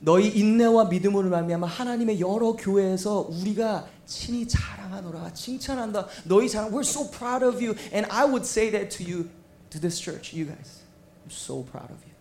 너희 0.00 0.28
인내와 0.28 0.84
믿음으로 0.84 1.28
말미암아 1.28 1.66
하나님의 1.66 2.20
여러 2.20 2.52
교회에서 2.52 3.26
우리가 3.30 3.86
친히 4.06 4.46
자랑하노라 4.46 5.34
칭찬한다. 5.34 6.06
너희 6.24 6.48
자랑, 6.48 6.70
we're 6.70 6.86
so 6.86 7.10
proud 7.10 7.44
of 7.44 7.60
you, 7.60 7.74
and 7.92 8.06
I 8.10 8.24
would 8.24 8.46
say 8.46 8.70
that 8.70 8.96
to 8.98 9.04
you, 9.04 9.28
to 9.70 9.80
this 9.80 9.98
church, 9.98 10.32
you 10.32 10.46
guys, 10.46 10.86
I'm 11.24 11.30
so 11.30 11.64
proud 11.64 11.90
of 11.90 11.98
you, 12.06 12.14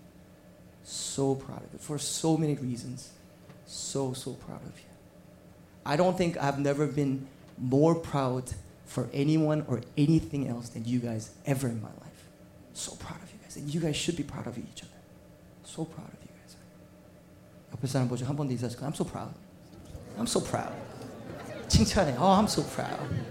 so 0.83 1.35
proud 1.35 1.61
of 1.61 1.69
you 1.71 1.79
for 1.79 1.99
so 1.99 2.35
many 2.35 2.55
reasons, 2.55 3.11
so 3.67 4.13
so 4.13 4.33
proud 4.33 4.65
of 4.65 4.73
you. 4.73 4.90
I 5.85 5.95
don't 5.95 6.17
think 6.17 6.37
I've 6.37 6.59
never 6.59 6.87
been 6.87 7.27
more 7.57 7.95
proud 7.95 8.53
for 8.85 9.09
anyone 9.13 9.65
or 9.67 9.81
anything 9.97 10.47
else 10.47 10.69
than 10.69 10.85
you 10.85 10.99
guys 10.99 11.31
ever 11.45 11.67
in 11.67 11.81
my 11.81 11.89
life. 11.89 12.21
So 12.73 12.95
proud 12.95 13.21
of 13.21 13.31
you 13.31 13.39
guys. 13.41 13.57
And 13.57 13.73
you 13.73 13.79
guys 13.79 13.95
should 13.95 14.15
be 14.15 14.23
proud 14.23 14.47
of 14.47 14.57
each 14.57 14.83
other. 14.83 14.99
So 15.63 15.85
proud 15.85 16.07
of 16.07 16.19
you 16.21 16.29
guys. 16.41 16.55
옆에 17.73 17.87
사람 17.87 18.07
보죠. 18.07 18.25
한 18.25 18.35
번도 18.35 18.51
인사하실 18.51 18.79
I'm 18.79 18.93
so 18.93 19.03
proud. 19.03 19.33
I'm 20.17 20.27
so 20.27 20.39
proud. 20.39 20.73
칭찬해. 21.67 22.15
Oh, 22.17 22.31
I'm 22.31 22.47
so 22.47 22.63
proud. 22.63 23.30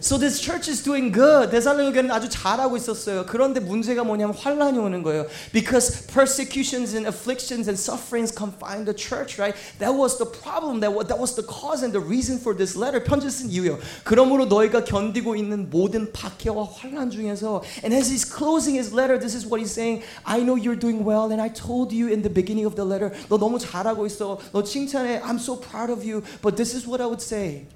So 0.00 0.18
this 0.18 0.40
church 0.40 0.68
is 0.68 0.82
doing 0.84 1.10
good. 1.10 1.50
데살로니 1.50 1.90
교회는 1.92 2.10
아주 2.10 2.28
잘하고 2.28 2.76
있었어요. 2.76 3.24
그런데 3.26 3.60
문제가 3.60 4.04
뭐냐면 4.04 4.36
환란이 4.36 4.78
오는 4.78 5.02
거예요. 5.02 5.26
Because 5.52 6.06
persecutions 6.06 6.94
and 6.94 7.08
afflictions 7.08 7.66
and 7.66 7.80
sufferings 7.80 8.30
confine 8.30 8.84
the 8.84 8.94
church, 8.94 9.40
right? 9.40 9.56
That 9.78 9.96
was 9.96 10.18
the 10.18 10.28
problem. 10.28 10.80
That 10.80 10.92
was, 10.94 11.08
that 11.08 11.18
was 11.18 11.34
the 11.34 11.42
cause 11.42 11.82
and 11.82 11.96
the 11.96 11.98
reason 11.98 12.38
for 12.38 12.54
this 12.54 12.76
letter. 12.76 13.02
편지 13.02 13.30
쓴 13.30 13.50
이유요. 13.50 13.78
그러므로 14.04 14.44
너희가 14.46 14.84
견디고 14.84 15.34
있는 15.34 15.70
모든 15.70 16.12
박해와 16.12 16.68
환란 16.70 17.10
중에서 17.10 17.64
and 17.82 17.96
as 17.96 18.12
he's 18.12 18.22
closing 18.22 18.76
his 18.76 18.94
letter, 18.94 19.18
this 19.18 19.34
is 19.34 19.46
what 19.48 19.58
he's 19.58 19.72
saying. 19.72 20.04
I 20.24 20.38
know 20.38 20.54
you're 20.54 20.78
doing 20.78 21.02
well 21.02 21.32
and 21.32 21.40
I 21.40 21.48
told 21.48 21.90
you 21.90 22.12
in 22.12 22.22
the 22.22 22.30
beginning 22.30 22.66
of 22.66 22.76
the 22.76 22.84
letter. 22.84 23.10
너 23.28 23.38
너무 23.38 23.58
잘하고 23.58 24.06
있어. 24.06 24.38
너 24.52 24.62
칭찬해. 24.62 25.22
I'm 25.24 25.40
so 25.40 25.56
proud 25.56 25.90
of 25.90 26.04
you. 26.04 26.22
But 26.42 26.54
this 26.54 26.76
is 26.76 26.86
what 26.86 27.00
I 27.00 27.06
would 27.08 27.24
say. 27.24 27.66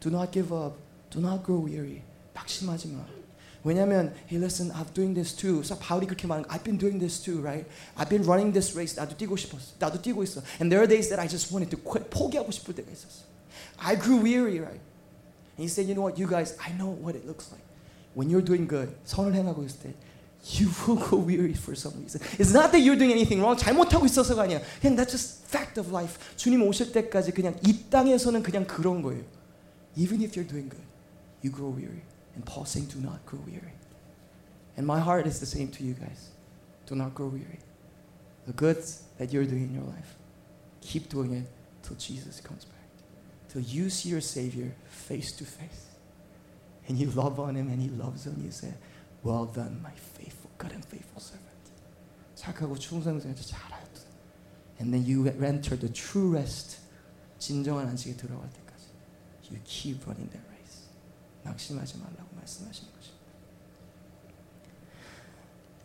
Do 0.00 0.08
not 0.08 0.30
give 0.30 0.54
up. 0.54 0.78
Do 1.19 1.27
not 1.27 1.43
grow 1.43 1.59
weary. 1.59 2.01
낙심하지 2.33 2.87
마. 2.89 3.03
왜냐면 3.65 4.13
hey 4.31 4.41
listen 4.41 4.71
I'm 4.71 4.87
doing 4.93 5.13
this 5.13 5.35
too. 5.35 5.55
그래서 5.55 5.77
바울이 5.77 6.07
그렇게 6.07 6.27
말하는 6.27 6.47
I've 6.49 6.63
been 6.63 6.79
doing 6.79 6.97
this 6.97 7.21
too, 7.21 7.41
right? 7.41 7.67
I've 7.97 8.07
been 8.07 8.23
running 8.23 8.53
this 8.53 8.73
race. 8.73 8.95
나도 8.95 9.17
뛰고 9.17 9.35
싶었어. 9.35 9.73
나도 9.79 10.01
뛰고 10.01 10.23
있어. 10.23 10.41
And 10.61 10.71
there 10.71 10.79
are 10.79 10.87
days 10.87 11.09
that 11.09 11.19
I 11.19 11.27
just 11.27 11.51
wanted 11.53 11.75
to 11.75 11.83
quit. 11.83 12.09
포기하고 12.09 12.51
싶을 12.51 12.73
때가 12.75 12.89
있었어. 12.89 13.27
I 13.77 13.99
grew 13.99 14.23
weary, 14.23 14.59
right? 14.63 14.79
And 15.59 15.59
he 15.59 15.67
said, 15.67 15.91
you 15.91 15.93
know 15.93 16.07
what, 16.07 16.15
you 16.15 16.23
guys, 16.23 16.55
I 16.55 16.71
know 16.71 16.87
what 16.87 17.19
it 17.19 17.27
looks 17.27 17.51
like. 17.51 17.63
When 18.15 18.31
you're 18.31 18.45
doing 18.45 18.63
good, 18.63 18.95
선을 19.03 19.35
행하고 19.35 19.65
있을 19.67 19.79
때 19.83 19.93
you 20.55 20.71
will 20.87 20.95
go 20.95 21.19
weary 21.19 21.51
for 21.51 21.75
some 21.75 21.99
reason. 21.99 22.23
It's 22.39 22.55
not 22.55 22.71
that 22.71 22.79
you're 22.79 22.95
doing 22.95 23.11
anything 23.11 23.43
wrong. 23.43 23.59
잘못하고 23.59 24.05
있어서가 24.07 24.47
아니야. 24.47 24.61
그냥 24.79 24.95
that's 24.95 25.11
just 25.11 25.43
fact 25.51 25.75
of 25.75 25.91
life. 25.91 26.15
주님 26.37 26.63
오실 26.63 26.93
때까지 26.93 27.35
그냥 27.35 27.59
이 27.67 27.91
땅에서는 27.91 28.41
그냥 28.41 28.63
그런 28.63 29.01
거예요. 29.01 29.23
Even 29.97 30.23
if 30.23 30.39
you're 30.39 30.47
doing 30.47 30.71
good. 30.71 30.88
you 31.42 31.50
grow 31.50 31.68
weary. 31.68 32.02
And 32.34 32.44
Paul 32.44 32.64
saying, 32.64 32.86
do 32.86 32.98
not 32.98 33.24
grow 33.26 33.40
weary. 33.46 33.72
And 34.76 34.86
my 34.86 34.98
heart 34.98 35.26
is 35.26 35.40
the 35.40 35.46
same 35.46 35.68
to 35.68 35.84
you 35.84 35.94
guys. 35.94 36.30
Do 36.86 36.94
not 36.94 37.14
grow 37.14 37.28
weary. 37.28 37.60
The 38.46 38.52
good 38.52 38.82
that 39.18 39.32
you're 39.32 39.44
doing 39.44 39.64
in 39.64 39.74
your 39.74 39.84
life, 39.84 40.16
keep 40.80 41.08
doing 41.08 41.32
it 41.32 41.46
till 41.82 41.96
Jesus 41.96 42.40
comes 42.40 42.64
back. 42.64 42.74
Till 43.48 43.62
you 43.62 43.88
see 43.88 44.08
your 44.08 44.20
Savior 44.20 44.74
face 44.88 45.32
to 45.32 45.44
face. 45.44 45.86
And 46.88 46.98
you 46.98 47.10
love 47.10 47.38
on 47.40 47.54
him 47.54 47.68
and 47.68 47.80
he 47.80 47.88
loves 47.88 48.26
on 48.26 48.42
you. 48.42 48.50
Say, 48.50 48.74
well 49.22 49.46
done, 49.46 49.80
my 49.82 49.92
faithful, 49.92 50.50
good 50.58 50.72
and 50.72 50.84
faithful 50.84 51.20
servant. 51.20 51.40
착하고 52.36 52.76
충성스러운 52.76 53.34
잘하였다. 53.34 54.00
And 54.80 54.92
then 54.92 55.06
you 55.06 55.26
enter 55.26 55.76
the 55.76 55.88
true 55.88 56.32
rest. 56.32 56.78
진정한 57.38 57.88
안식에 57.88 58.16
들어갈 58.16 58.48
때까지. 58.50 58.86
You 59.50 59.60
keep 59.64 60.06
running 60.06 60.28
that 60.30 60.47
낙심하지 61.43 61.97
말라고 61.97 62.35
말씀하시는 62.35 62.91
것입니다. 62.93 63.19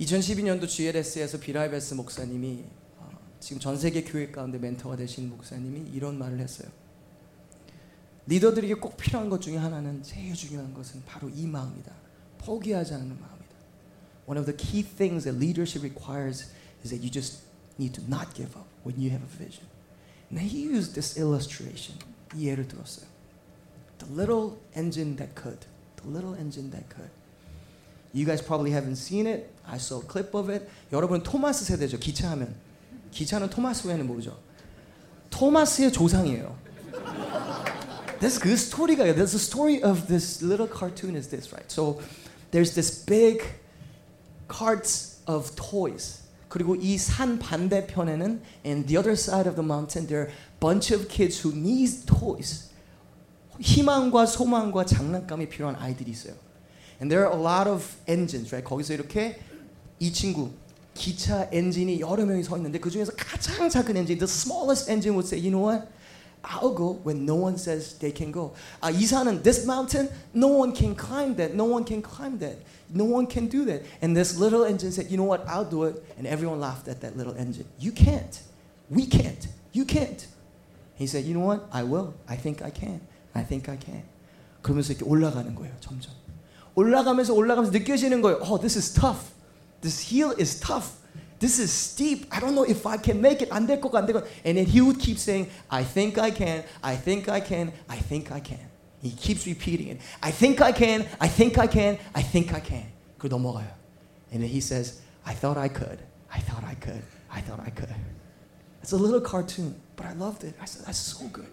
2012년도 0.01 0.69
GLS에서 0.69 1.39
비라이베스 1.39 1.95
목사님이 1.95 2.65
어, 2.99 3.11
지금 3.41 3.61
전 3.61 3.77
세계 3.77 4.03
교회 4.03 4.31
가운데 4.31 4.59
멘토가 4.59 4.97
되신 4.97 5.31
목사님이 5.31 5.91
이런 5.93 6.19
말을 6.19 6.41
했어요. 6.41 6.69
리더들에게 8.27 8.75
꼭 8.75 8.97
필요한 8.97 9.29
것 9.29 9.41
중에 9.41 9.57
하나는 9.57 10.03
제일 10.03 10.35
중요한 10.35 10.73
것은 10.75 11.05
바로 11.05 11.29
이 11.29 11.47
마음이다. 11.47 11.93
포기하지 12.39 12.95
않는 12.95 13.09
마음이다. 13.09 13.55
One 14.27 14.39
of 14.39 14.47
the 14.47 14.57
key 14.57 14.83
things 14.83 15.25
that 15.25 15.39
leadership 15.39 15.85
requires 15.85 16.51
is 16.83 16.91
that 16.91 17.03
you 17.03 17.11
just 17.11 17.43
need 17.79 17.95
to 17.95 18.05
not 18.09 18.35
give 18.35 18.57
up 18.57 18.67
when 18.85 18.99
you 18.99 19.11
have 19.11 19.23
a 19.23 19.37
vision. 19.37 19.69
And 20.31 20.41
he 20.41 20.65
used 20.65 20.95
this 20.95 21.19
illustration. 21.19 21.99
이 22.35 22.49
예를 22.49 22.67
들었어요. 22.67 23.13
The 24.04 24.06
little 24.06 24.58
engine 24.75 25.16
that 25.18 25.36
could. 25.36 25.66
The 25.98 26.08
little 26.10 26.34
engine 26.36 26.72
that 26.72 26.89
could. 26.89 27.10
You 28.13 28.25
guys 28.25 28.42
probably 28.42 28.72
haven't 28.72 28.96
seen 28.96 29.28
it. 29.28 29.54
I 29.68 29.78
saw 29.78 30.00
a 30.00 30.06
clip 30.06 30.34
of 30.34 30.50
it. 30.50 30.68
여러분 30.92 31.22
토마스 31.22 31.66
세대죠. 31.66 32.00
기차하면. 32.00 32.56
기차는 33.12 33.50
토마스 33.50 33.88
외에는 33.88 34.08
모르죠. 34.08 34.38
토마스의 35.30 35.92
조상이에요. 35.92 36.56
This 38.20 38.39
그 38.39 38.56
스토리가 38.58 39.06
there's 39.16 39.34
a 39.34 39.39
story 39.39 39.82
of 39.82 40.08
this 40.08 40.44
little 40.44 40.68
cartoon 40.68 41.16
is 41.16 41.30
this, 41.30 41.54
right? 41.54 41.72
So 41.72 42.01
there's 42.51 42.74
this 42.74 43.06
big 43.06 43.44
carts 44.48 45.22
of 45.28 45.56
toys. 45.56 46.24
그리고 46.50 46.75
이 46.75 46.98
산 46.98 47.38
반대편에는 47.38 48.42
and 48.66 48.88
the 48.88 48.98
other 48.98 49.13
side 49.13 49.48
of 49.48 49.56
the 49.56 49.63
mountain 49.63 50.08
there 50.08 50.22
are 50.24 50.30
a 50.30 50.34
bunch 50.60 50.92
of 50.92 51.08
kids 51.08 51.46
who 51.46 51.54
need 51.54 52.06
toys. 52.08 52.70
희망과 53.60 54.25
소망과 54.25 54.86
장난감이 54.86 55.50
필요한 55.50 55.75
아이들이 55.75 56.12
있어요. 56.12 56.34
And 57.01 57.10
there 57.10 57.25
are 57.25 57.34
a 57.34 57.39
lot 57.39 57.70
of 57.70 57.86
engines, 58.08 58.51
right? 58.51 58.63
거기서 58.63 58.94
이렇게 58.94 59.39
이 60.00 60.12
친구 60.12 60.51
기차 60.94 61.48
엔진이 61.51 62.01
여러 62.01 62.25
명이 62.25 62.44
서 62.44 62.58
있는데 62.58 62.80
그 62.80 62.89
중에서 62.89 63.13
가장 63.16 63.70
작은 63.70 63.96
엔진, 63.96 64.18
the 64.18 64.28
smallest 64.28 64.92
engine 64.92 65.16
would 65.16 65.28
say, 65.28 65.39
you 65.39 65.50
know 65.50 65.63
what? 65.63 65.88
I'll 66.44 66.74
go 66.74 67.00
when 67.04 67.25
no 67.25 67.36
one 67.36 67.58
says 67.58 67.98
they 68.00 68.13
can 68.16 68.32
go. 68.32 68.54
아, 68.82 68.89
이 68.92 69.06
산은 69.06 69.44
this 69.44 69.66
mountain, 69.66 70.10
no 70.34 70.48
one 70.48 70.74
can 70.74 70.96
climb 70.96 71.36
that. 71.36 71.54
No 71.54 71.66
one 71.66 71.86
can 71.86 72.01
climb 72.01 72.39
that. 72.39 72.58
No 72.89 73.04
one 73.04 73.28
can 73.28 73.48
do 73.48 73.66
that. 73.66 73.84
And 74.01 74.16
this 74.16 74.38
little 74.38 74.63
engine 74.63 74.92
said, 74.92 75.12
you 75.12 75.18
know 75.18 75.28
what? 75.28 75.46
I'll 75.48 75.68
do 75.68 75.84
it. 75.84 76.01
And 76.18 76.25
everyone 76.25 76.60
laughed 76.60 76.88
at 76.88 77.01
that 77.01 77.18
little 77.18 77.36
engine. 77.36 77.66
You 77.78 77.92
can't. 77.92 78.39
We 78.89 79.06
can't. 79.06 79.48
You 79.74 79.86
can't. 79.86 80.25
He 80.96 81.08
said, 81.08 81.25
you 81.25 81.34
know 81.34 81.46
what? 81.46 81.68
I 81.72 81.84
will. 81.84 82.13
I 82.28 82.36
think 82.36 82.62
I 82.62 82.70
can. 82.70 83.01
I 83.34 83.46
think 83.46 83.70
I 83.72 83.78
can. 83.80 84.04
그러면서 84.62 84.94
이렇게 84.94 85.06
올라가는 85.06 85.54
거예요, 85.56 85.74
점점. 85.80 86.13
올라가면서 86.75 87.34
올라가면서 87.34 87.78
느껴지는 87.78 88.22
거예요. 88.22 88.39
Oh, 88.42 88.60
this 88.60 88.78
is 88.78 88.94
tough. 88.94 89.32
This 89.82 90.13
hill 90.13 90.34
is 90.39 90.60
tough. 90.60 91.00
This 91.39 91.62
is 91.62 91.72
steep. 91.72 92.28
I 92.32 92.39
don't 92.39 92.54
know 92.54 92.68
if 92.68 92.86
I 92.86 92.98
can 92.98 93.20
make 93.20 93.42
it. 93.42 93.51
안될 93.54 93.80
거가 93.80 94.00
안 94.00 94.06
되고. 94.06 94.20
And 94.46 94.58
then 94.58 94.66
he 94.66 94.82
would 94.82 95.00
keep 95.00 95.18
saying, 95.18 95.50
I 95.70 95.84
think 95.84 96.20
I 96.20 96.32
can. 96.32 96.63
I 96.84 96.96
think 96.96 97.30
I 97.30 97.39
can. 97.39 97.72
I 97.88 97.98
think 97.98 98.32
I 98.32 98.42
can. 98.42 98.70
He 99.01 99.12
keeps 99.12 99.48
repeating 99.48 99.88
it. 99.88 100.01
I 100.22 100.32
think 100.32 100.62
I 100.62 100.74
can, 100.74 101.08
I 101.22 101.28
think 101.30 101.58
I 101.58 101.68
can, 101.68 101.98
I 102.13 102.22
think 102.22 102.54
I 102.54 102.60
can. 102.60 102.86
그리고 103.18 103.38
넘어가요. 103.38 103.72
And 104.32 104.44
then 104.44 104.50
he 104.50 104.60
says, 104.60 105.00
I 105.25 105.34
thought 105.34 105.58
I 105.58 105.70
could, 105.70 106.00
I 106.30 106.39
thought 106.39 106.63
I 106.63 106.75
could, 106.75 107.01
I 107.32 107.39
thought 107.42 107.62
I 107.66 107.70
could. 107.70 107.96
It's 108.82 108.92
a 108.92 108.98
little 108.98 109.22
cartoon, 109.22 109.75
but 109.96 110.06
I 110.06 110.13
loved 110.13 110.44
it. 110.44 110.54
I 110.62 110.66
said, 110.66 110.86
that's 110.86 111.00
so 111.00 111.25
good. 111.28 111.48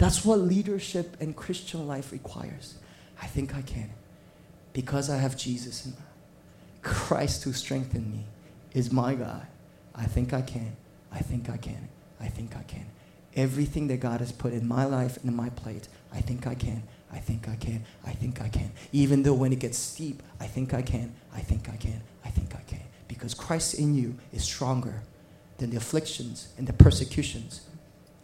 That's 0.00 0.24
what 0.24 0.38
leadership 0.38 1.18
and 1.20 1.36
Christian 1.36 1.86
life 1.86 2.10
requires. 2.10 2.76
I 3.20 3.26
think 3.26 3.54
I 3.54 3.60
can. 3.60 3.90
Because 4.72 5.10
I 5.10 5.18
have 5.18 5.36
Jesus 5.36 5.84
in 5.84 5.90
me. 5.90 5.98
Christ 6.80 7.44
who 7.44 7.52
strengthened 7.52 8.10
me 8.10 8.24
is 8.72 8.90
my 8.90 9.14
God. 9.14 9.46
I 9.94 10.06
think 10.06 10.32
I 10.32 10.40
can. 10.40 10.74
I 11.12 11.18
think 11.18 11.50
I 11.50 11.58
can. 11.58 11.90
I 12.18 12.28
think 12.28 12.56
I 12.56 12.62
can. 12.62 12.86
Everything 13.36 13.88
that 13.88 14.00
God 14.00 14.20
has 14.20 14.32
put 14.32 14.54
in 14.54 14.66
my 14.66 14.86
life 14.86 15.18
and 15.18 15.28
in 15.28 15.36
my 15.36 15.50
plate, 15.50 15.88
I 16.14 16.22
think 16.22 16.46
I 16.46 16.54
can. 16.54 16.82
I 17.12 17.18
think 17.18 17.46
I 17.46 17.56
can. 17.56 17.84
I 18.06 18.12
think 18.12 18.40
I 18.40 18.48
can. 18.48 18.72
Even 18.92 19.22
though 19.22 19.34
when 19.34 19.52
it 19.52 19.58
gets 19.58 19.76
steep, 19.76 20.22
I 20.40 20.46
think 20.46 20.72
I 20.72 20.80
can. 20.80 21.14
I 21.34 21.40
think 21.40 21.68
I 21.68 21.76
can. 21.76 22.00
I 22.24 22.30
think 22.30 22.54
I 22.54 22.62
can. 22.62 22.80
Because 23.06 23.34
Christ 23.34 23.74
in 23.74 23.94
you 23.94 24.16
is 24.32 24.44
stronger 24.44 25.02
than 25.58 25.68
the 25.68 25.76
afflictions 25.76 26.54
and 26.56 26.66
the 26.66 26.72
persecutions 26.72 27.68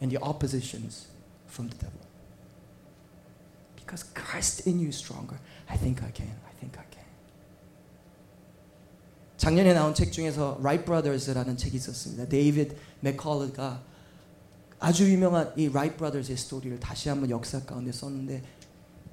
and 0.01 0.11
the 0.11 0.17
oppositions 0.23 1.09
from 1.48 1.70
the 1.70 1.76
devil. 1.76 2.00
Because 3.76 4.04
Christ 4.04 4.68
in 4.68 4.80
you 4.80 4.90
is 4.90 4.98
stronger. 4.98 5.38
I 5.70 5.78
think 5.78 6.04
I 6.04 6.12
can. 6.12 6.36
I 6.48 6.54
think 6.60 6.78
I 6.78 6.86
can. 6.90 7.02
작년에 9.38 9.74
나온 9.74 9.94
책 9.96 10.12
중에서 10.12 10.58
Wright 10.60 10.86
Brothers라는 10.86 11.58
책이 11.58 11.78
있었습니다. 11.78 12.28
데이비드 12.28 12.76
맥컬러가 13.00 13.82
아주 14.80 15.12
유명한 15.12 15.52
이 15.58 15.68
Wright 15.68 15.98
Brothers의 15.98 16.38
스토리를 16.38 16.80
다시 16.80 17.10
한번 17.10 17.30
역사 17.30 17.60
가운데 17.64 17.92
썼는데 17.92 18.44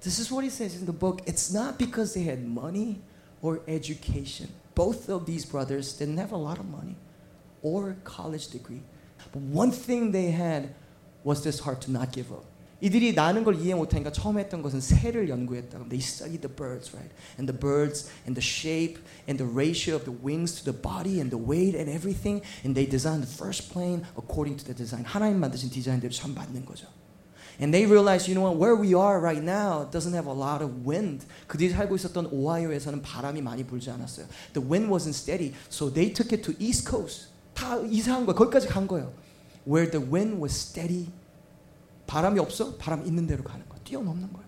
This 0.01 0.21
is 0.21 0.33
what 0.33 0.45
he 0.45 0.51
says 0.51 0.77
in 0.77 0.87
the 0.87 0.97
book. 0.97 1.23
It's 1.27 1.53
not 1.53 1.77
because 1.77 2.15
they 2.15 2.25
had 2.25 2.45
money 2.45 3.01
or 3.43 3.61
education. 3.67 4.51
Both 4.75 5.11
of 5.11 5.27
these 5.27 5.45
brothers 5.45 5.97
didn't 5.99 6.19
have 6.19 6.33
a 6.33 6.39
lot 6.39 6.61
of 6.61 6.69
money 6.71 6.95
or 7.63 7.97
college 8.05 8.49
degree. 8.49 8.83
But 9.33 9.43
one 9.43 9.73
thing 9.73 10.13
they 10.13 10.31
had 10.31 10.75
was 11.25 11.43
this 11.43 11.63
heart 11.63 11.85
to 11.87 11.93
not 11.93 12.13
give 12.13 12.33
up. 12.33 12.47
이들이 12.81 13.13
나는 13.13 13.43
걸 13.43 13.61
이해 13.61 13.75
못하니까 13.75 14.13
처음 14.13 14.39
했던 14.39 14.63
것은 14.63 14.81
새를 14.81 15.29
연구했다. 15.29 15.89
They 15.89 15.99
studied 15.99 16.47
the 16.47 16.55
birds, 16.55 16.95
right? 16.95 17.11
And 17.37 17.51
the 17.51 17.59
birds 17.59 18.09
and 18.23 18.39
the 18.39 18.45
shape 18.45 19.03
and 19.27 19.43
the 19.43 19.51
ratio 19.51 19.97
of 19.97 20.05
the 20.05 20.15
wings 20.15 20.55
to 20.63 20.63
the 20.63 20.79
body 20.79 21.19
and 21.19 21.35
the 21.35 21.43
weight 21.43 21.75
and 21.75 21.91
everything. 21.91 22.41
And 22.63 22.79
they 22.79 22.87
designed 22.87 23.27
the 23.27 23.31
first 23.31 23.73
plane 23.73 24.07
according 24.15 24.63
to 24.63 24.65
the 24.65 24.75
design. 24.75 25.05
하나님 25.05 25.41
만드신 25.41 25.71
디자인대로 25.71 26.13
참 26.13 26.35
맞는 26.35 26.65
거죠. 26.65 26.87
And 27.61 27.75
they 27.75 27.91
realized, 27.91 28.31
you 28.31 28.39
know 28.39 28.47
what, 28.47 28.55
where 28.55 28.79
we 28.79 28.95
are 28.95 29.19
right 29.19 29.43
now 29.43 29.91
doesn't 29.91 30.15
have 30.15 30.31
a 30.31 30.33
lot 30.33 30.63
of 30.63 30.87
wind. 30.87 31.27
그들이 31.49 31.71
살고 31.71 31.97
있었던 31.97 32.27
오하이오에서는 32.31 33.03
바람이 33.03 33.43
많이 33.43 33.65
불지 33.67 33.91
않았어요. 33.91 34.27
The 34.55 34.63
wind 34.63 34.87
wasn't 34.87 35.19
steady, 35.19 35.53
so 35.69 35.93
they 35.93 36.13
took 36.13 36.31
it 36.31 36.47
to 36.47 36.55
East 36.63 36.89
Coast. 36.89 37.27
다 37.55 37.77
이사한 37.83 38.25
거예요. 38.27 38.39
거기까지 38.39 38.69
간 38.69 38.87
거예요. 38.87 39.13
Where 39.68 39.90
the 39.90 40.06
wind 40.06 40.42
was 40.42 40.54
steady. 40.56 41.10
바람이 42.08 42.40
없어? 42.40 42.76
바람 42.78 43.06
있는 43.06 43.28
대로 43.28 43.44
가는 43.44 43.68
거예요. 43.68 43.84
뛰어넘는 43.84 44.34
거예요. 44.34 44.48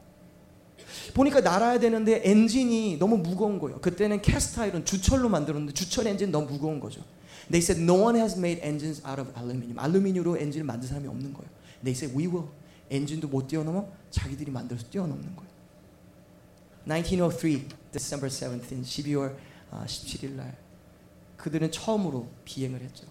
보니까 1.14 1.42
날아야 1.42 1.80
되는데 1.80 2.22
엔진이 2.24 2.98
너무 2.98 3.18
무거운 3.18 3.60
거예요. 3.60 3.80
그때는 3.80 4.22
캐스타이론 4.22 4.86
주철로 4.86 5.30
만들었는데 5.30 5.74
주철 5.74 6.08
엔진 6.08 6.32
너무 6.32 6.48
무거운 6.48 6.80
거죠. 6.80 7.02
They 7.50 7.62
said 7.62 7.82
no 7.82 8.04
one 8.04 8.18
has 8.18 8.38
made 8.38 8.62
engines 8.64 9.02
out 9.08 9.22
of 9.22 9.32
aluminum. 9.38 9.80
알루미늄으로 9.80 10.38
엔진을 10.38 10.66
만든 10.66 10.88
사람이 10.88 11.08
없는 11.08 11.34
거예요. 11.34 11.50
They 11.84 11.96
said 11.96 12.18
we 12.18 12.28
will. 12.28 12.50
엔진도 12.90 13.28
못 13.28 13.48
뛰어넘어 13.48 13.88
자기들이 14.12 14.52
만들어서 14.52 14.88
뛰어넘는 14.90 15.36
거예요. 15.36 15.52
1903 16.88 17.68
December 17.92 18.30
17th 18.30 18.84
12월 18.84 19.36
17일 19.72 20.32
날 20.32 20.56
그들은 21.38 21.72
처음으로 21.72 22.28
비행을 22.46 22.82
했죠. 22.82 23.06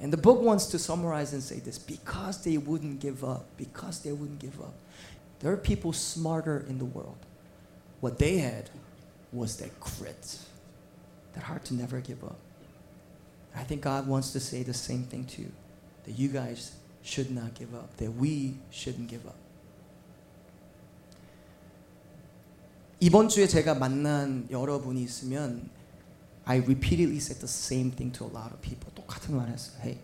And 0.00 0.12
the 0.12 0.16
book 0.16 0.40
wants 0.40 0.66
to 0.66 0.78
summarize 0.78 1.32
and 1.32 1.42
say 1.42 1.58
this 1.58 1.78
because 1.78 2.42
they 2.42 2.56
wouldn't 2.56 3.00
give 3.00 3.22
up, 3.22 3.44
because 3.58 4.00
they 4.00 4.12
wouldn't 4.12 4.38
give 4.38 4.58
up. 4.60 4.72
There 5.40 5.52
are 5.52 5.56
people 5.56 5.92
smarter 5.92 6.64
in 6.68 6.78
the 6.78 6.84
world. 6.84 7.18
What 8.00 8.18
they 8.18 8.38
had 8.38 8.70
was 9.32 9.56
that 9.56 9.78
grit, 9.78 10.38
that 11.34 11.44
heart 11.44 11.64
to 11.66 11.74
never 11.74 12.00
give 12.00 12.24
up. 12.24 12.38
I 13.54 13.64
think 13.64 13.82
God 13.82 14.06
wants 14.06 14.32
to 14.32 14.40
say 14.40 14.62
the 14.62 14.74
same 14.74 15.04
thing 15.04 15.24
to 15.26 15.42
you 15.42 15.52
that 16.04 16.12
you 16.12 16.28
guys 16.28 16.72
should 17.02 17.30
not 17.30 17.54
give 17.54 17.74
up, 17.74 17.96
that 17.98 18.10
we 18.12 18.56
shouldn't 18.70 19.08
give 19.08 19.26
up. 19.26 19.36
이번 23.02 23.30
주에 23.30 23.46
제가 23.46 23.74
만난 23.74 24.46
여러분이 24.50 25.02
있으면 25.02 25.70
I 26.44 26.58
repeatedly 26.58 27.18
said 27.18 27.40
the 27.40 27.48
same 27.48 27.90
thing 27.90 28.12
to 28.12 28.24
a 28.24 28.28
lot 28.32 28.52
of 28.52 28.60
people. 28.60 28.90
똑같은 29.04 29.36
말 29.36 29.48
했어요. 29.48 29.76
Hey, 29.80 29.98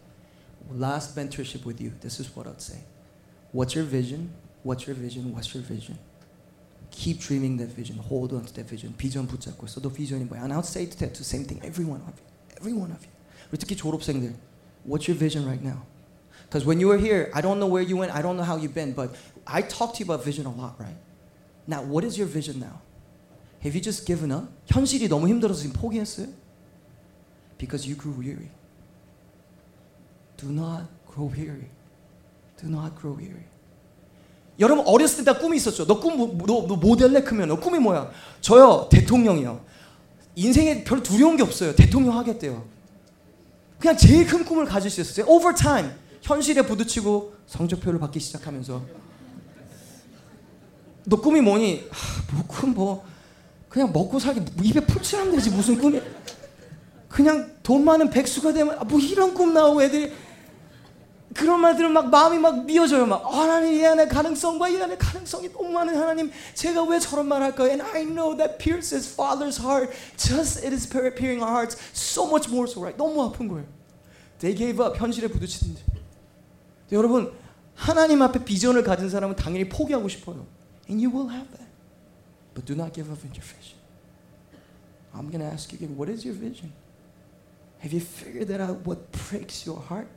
last 0.70 1.16
mentorship 1.16 1.64
with 1.64 1.80
you. 1.80 1.92
This 2.00 2.20
is 2.20 2.30
what 2.36 2.48
I'd 2.48 2.60
say. 2.60 2.84
What's 3.52 3.74
your 3.74 3.88
vision? 3.88 4.30
What's 4.62 4.86
your 4.86 4.94
vision? 4.94 5.32
What's 5.32 5.54
your 5.54 5.62
vision? 5.62 5.98
Keep 6.90 7.20
dreaming 7.20 7.56
that 7.58 7.70
vision. 7.74 7.98
Hold 7.98 8.32
on 8.32 8.44
to 8.44 8.52
that 8.54 8.68
vision. 8.68 8.94
비전 8.96 9.26
붙잡고 9.26 9.66
있어. 9.66 9.80
너 9.80 9.88
비전이 9.90 10.24
뭐야? 10.24 10.42
And 10.42 10.52
I'll 10.52 10.66
say 10.66 10.86
that 10.86 11.14
to 11.14 11.22
same 11.22 11.44
thing. 11.44 11.60
Every 11.64 11.84
one 11.84 12.00
of 12.02 12.14
you. 12.18 12.26
Every 12.58 12.72
one 12.72 12.90
of 12.90 13.02
you. 13.04 13.12
우리 13.52 13.58
특히 13.58 13.76
졸업생들. 13.76 14.34
What's 14.84 15.08
your 15.08 15.18
vision 15.18 15.44
right 15.46 15.62
now? 15.62 15.82
Because 16.48 16.64
when 16.64 16.78
you 16.80 16.88
were 16.88 16.98
here, 16.98 17.30
I 17.34 17.40
don't 17.40 17.58
know 17.58 17.66
where 17.66 17.82
you 17.82 17.96
went. 17.96 18.14
I 18.14 18.22
don't 18.22 18.36
know 18.36 18.44
how 18.46 18.56
you've 18.56 18.74
been. 18.74 18.92
But 18.92 19.14
I 19.46 19.62
talk 19.62 19.94
to 19.94 19.98
you 20.00 20.06
about 20.06 20.24
vision 20.24 20.46
a 20.46 20.54
lot, 20.54 20.78
right? 20.78 20.96
Now, 21.66 21.82
what 21.82 22.04
is 22.04 22.16
your 22.16 22.28
vision 22.28 22.60
now? 22.60 22.80
Have 23.60 23.74
you 23.74 23.80
just 23.80 24.06
given 24.06 24.30
up? 24.30 24.48
현실이 24.66 25.08
너무 25.08 25.28
힘들어서 25.28 25.62
지금 25.62 25.72
포기했어요? 25.72 26.28
Because 27.58 27.86
you 27.86 27.96
grew 27.96 28.12
weary. 28.12 28.50
Do 30.41 30.51
not 30.51 30.85
grow 31.13 31.31
weary. 31.31 31.67
Do 32.59 32.67
not 32.67 32.95
grow 32.99 33.15
weary. 33.17 33.45
여러분 34.59 34.85
어렸을 34.87 35.23
때 35.23 35.31
다 35.31 35.39
꿈이 35.39 35.57
있었죠. 35.57 35.85
너 35.87 35.99
꿈너 35.99 36.27
너 36.67 36.75
모델래 36.75 37.21
크면 37.23 37.47
너 37.49 37.59
꿈이 37.59 37.79
뭐야? 37.79 38.11
저요 38.41 38.87
대통령이요. 38.91 39.63
인생에 40.35 40.83
별 40.83 41.01
두려운 41.03 41.37
게 41.37 41.43
없어요. 41.43 41.75
대통령 41.75 42.17
하겠대요. 42.17 42.63
그냥 43.79 43.97
제일 43.97 44.25
큰 44.27 44.45
꿈을 44.45 44.65
가질 44.65 44.91
수 44.91 45.01
있었어요. 45.01 45.25
Over 45.27 45.55
time 45.55 45.91
현실에 46.21 46.61
부딪히고 46.61 47.33
성적표를 47.47 47.99
받기 47.99 48.19
시작하면서 48.19 48.81
너 51.05 51.19
꿈이 51.19 51.41
뭐니? 51.41 51.87
아, 51.89 52.33
뭐꿈 52.35 52.73
뭐 52.73 53.03
그냥 53.67 53.91
먹고 53.91 54.19
살기 54.19 54.41
입에 54.63 54.81
풀칠하면 54.81 55.35
되지 55.35 55.49
무슨 55.49 55.79
꿈이 55.79 55.99
그냥 57.09 57.51
돈 57.63 57.83
많은 57.83 58.09
백수가 58.09 58.53
되면 58.53 58.77
뭐 58.87 58.99
이런 58.99 59.33
꿈 59.33 59.53
나오고 59.53 59.81
애들이 59.81 60.11
그런 61.33 61.61
말 61.61 61.75
들으면 61.75 61.93
막 61.93 62.09
마음이 62.09 62.39
막 62.39 62.65
미어져요. 62.65 63.05
막 63.05 63.23
하나님 63.25 63.73
이 63.73 63.85
안에 63.85 64.07
가능성과 64.07 64.69
이 64.69 64.81
안에 64.81 64.97
가능성이 64.97 65.51
너무 65.51 65.69
많은 65.69 65.95
하나님 65.95 66.31
제가 66.53 66.83
왜 66.83 66.99
저런 66.99 67.27
말 67.27 67.41
할까요? 67.41 67.69
And 67.69 67.81
I 67.81 68.03
know 68.03 68.35
that 68.35 68.57
pierces 68.57 69.11
Father's 69.11 69.57
heart 69.57 69.91
just 70.17 70.65
it 70.65 70.73
is 70.73 70.87
piercing 70.87 71.41
our 71.41 71.51
hearts 71.51 71.77
so 71.93 72.27
much 72.27 72.49
more 72.49 72.69
so 72.69 72.81
right. 72.81 72.97
너무 72.97 73.23
아픈 73.23 73.47
거예요. 73.47 73.65
They 74.39 74.55
gave 74.55 74.83
up 74.83 74.99
현실에 74.99 75.27
부딪히는데 75.27 75.81
여러분 76.91 77.31
하나님 77.75 78.21
앞에 78.21 78.43
비전을 78.43 78.83
가진 78.83 79.09
사람은 79.09 79.35
당연히 79.35 79.69
포기하고 79.69 80.09
싶어요. 80.09 80.45
And 80.89 81.03
you 81.03 81.09
will 81.09 81.31
have 81.31 81.49
that. 81.55 81.69
But 82.53 82.65
do 82.65 82.75
not 82.75 82.93
give 82.93 83.09
up 83.09 83.23
on 83.23 83.31
your 83.33 83.45
vision. 83.45 83.79
I'm 85.13 85.29
to 85.31 85.45
ask 85.45 85.71
you 85.71 85.77
again, 85.77 85.95
what 85.97 86.09
is 86.09 86.25
your 86.25 86.35
vision? 86.35 86.71
Have 87.79 87.93
you 87.93 87.99
figured 87.99 88.47
that 88.49 88.61
out 88.61 88.85
what 88.85 89.11
breaks 89.11 89.65
your 89.65 89.79
heart? 89.79 90.11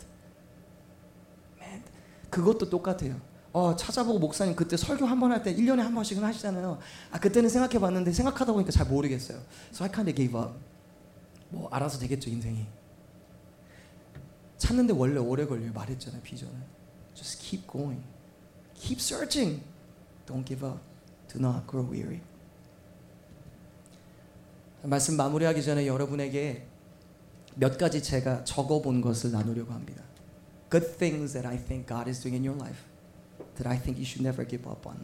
그것도 2.35 2.69
똑같아요. 2.69 3.21
어, 3.53 3.77
찾아보고 3.77 4.19
목사님 4.19 4.57
그때 4.57 4.77
설교 4.77 5.07
한 5.07 5.21
번 5.21 5.31
할 5.31 5.43
때 5.45 5.55
1년에 5.55 5.79
한 5.79 5.95
번씩은 5.95 6.25
하시잖아요. 6.25 6.79
아, 7.13 7.21
그때는 7.21 7.49
생각해 7.49 7.79
봤는데 7.79 8.13
생각하다 8.13 8.53
보니까 8.53 8.73
잘 8.73 8.87
모르겠어요. 8.89 9.39
So 9.73 9.85
I 9.87 9.93
kind 9.93 10.11
of 10.11 10.17
gave 10.17 10.37
up. 10.39 10.53
뭐 11.51 11.69
알아서 11.71 11.99
되겠죠, 12.01 12.31
인생이. 12.31 12.67
찾는데 14.59 14.93
원래 14.95 15.21
오래 15.21 15.47
걸려요. 15.47 15.73
말했잖아요, 15.73 16.21
비전을. 16.23 16.55
Just 17.15 17.39
keep 17.41 17.71
going. 17.71 18.03
Keep 18.75 19.01
searching. 19.01 19.63
Don't 20.27 20.45
give 20.45 20.67
up. 20.67 20.81
Do 21.33 21.39
not 21.39 21.65
grow 21.71 21.89
weary. 21.89 22.21
말씀 24.83 25.17
마무리하기 25.17 25.63
전에 25.63 25.87
여러분에게 25.87 26.67
몇 27.55 27.79
가지 27.79 28.03
제가 28.03 28.43
적어 28.43 28.83
본 28.83 29.01
것을 29.01 29.31
나누려고 29.31 29.73
합니다. 29.73 30.03
Good 30.70 30.86
things 30.98 31.34
that 31.34 31.46
I 31.46 31.58
think 31.58 31.88
God 31.88 32.08
is 32.08 32.20
doing 32.22 32.36
in 32.36 32.44
your 32.44 32.56
life 32.56 32.86
that 33.56 33.68
I 33.68 33.76
think 33.76 33.98
you 33.98 34.06
should 34.06 34.22
never 34.22 34.46
give 34.46 34.68
up 34.68 34.86
on. 34.86 35.04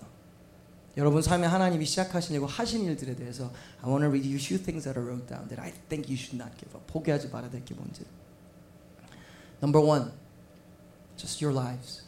여러분 0.98 1.22
삶에 1.22 1.46
하나님이 1.48 1.86
시작하시려고 1.86 2.46
하신 2.46 2.86
일들에 2.86 3.16
대해서 3.16 3.52
I 3.82 3.90
want 3.90 4.04
to 4.04 4.10
read 4.10 4.26
you 4.26 4.38
a 4.38 4.40
few 4.40 4.58
things 4.58 4.86
that 4.86 4.98
I 4.98 5.04
wrote 5.04 5.28
down 5.28 5.48
that 5.50 5.60
I 5.60 5.74
think 5.90 6.08
you 6.08 6.16
should 6.16 6.38
not 6.38 6.56
give 6.58 6.74
up. 6.76 6.86
포기하지 6.88 7.30
말아야 7.30 7.50
될 7.50 7.66
게 7.66 7.76
뭔지. 7.76 8.06
Number 9.62 9.82
one, 9.84 10.12
just 11.18 11.44
your 11.44 11.54
lives. 11.54 12.04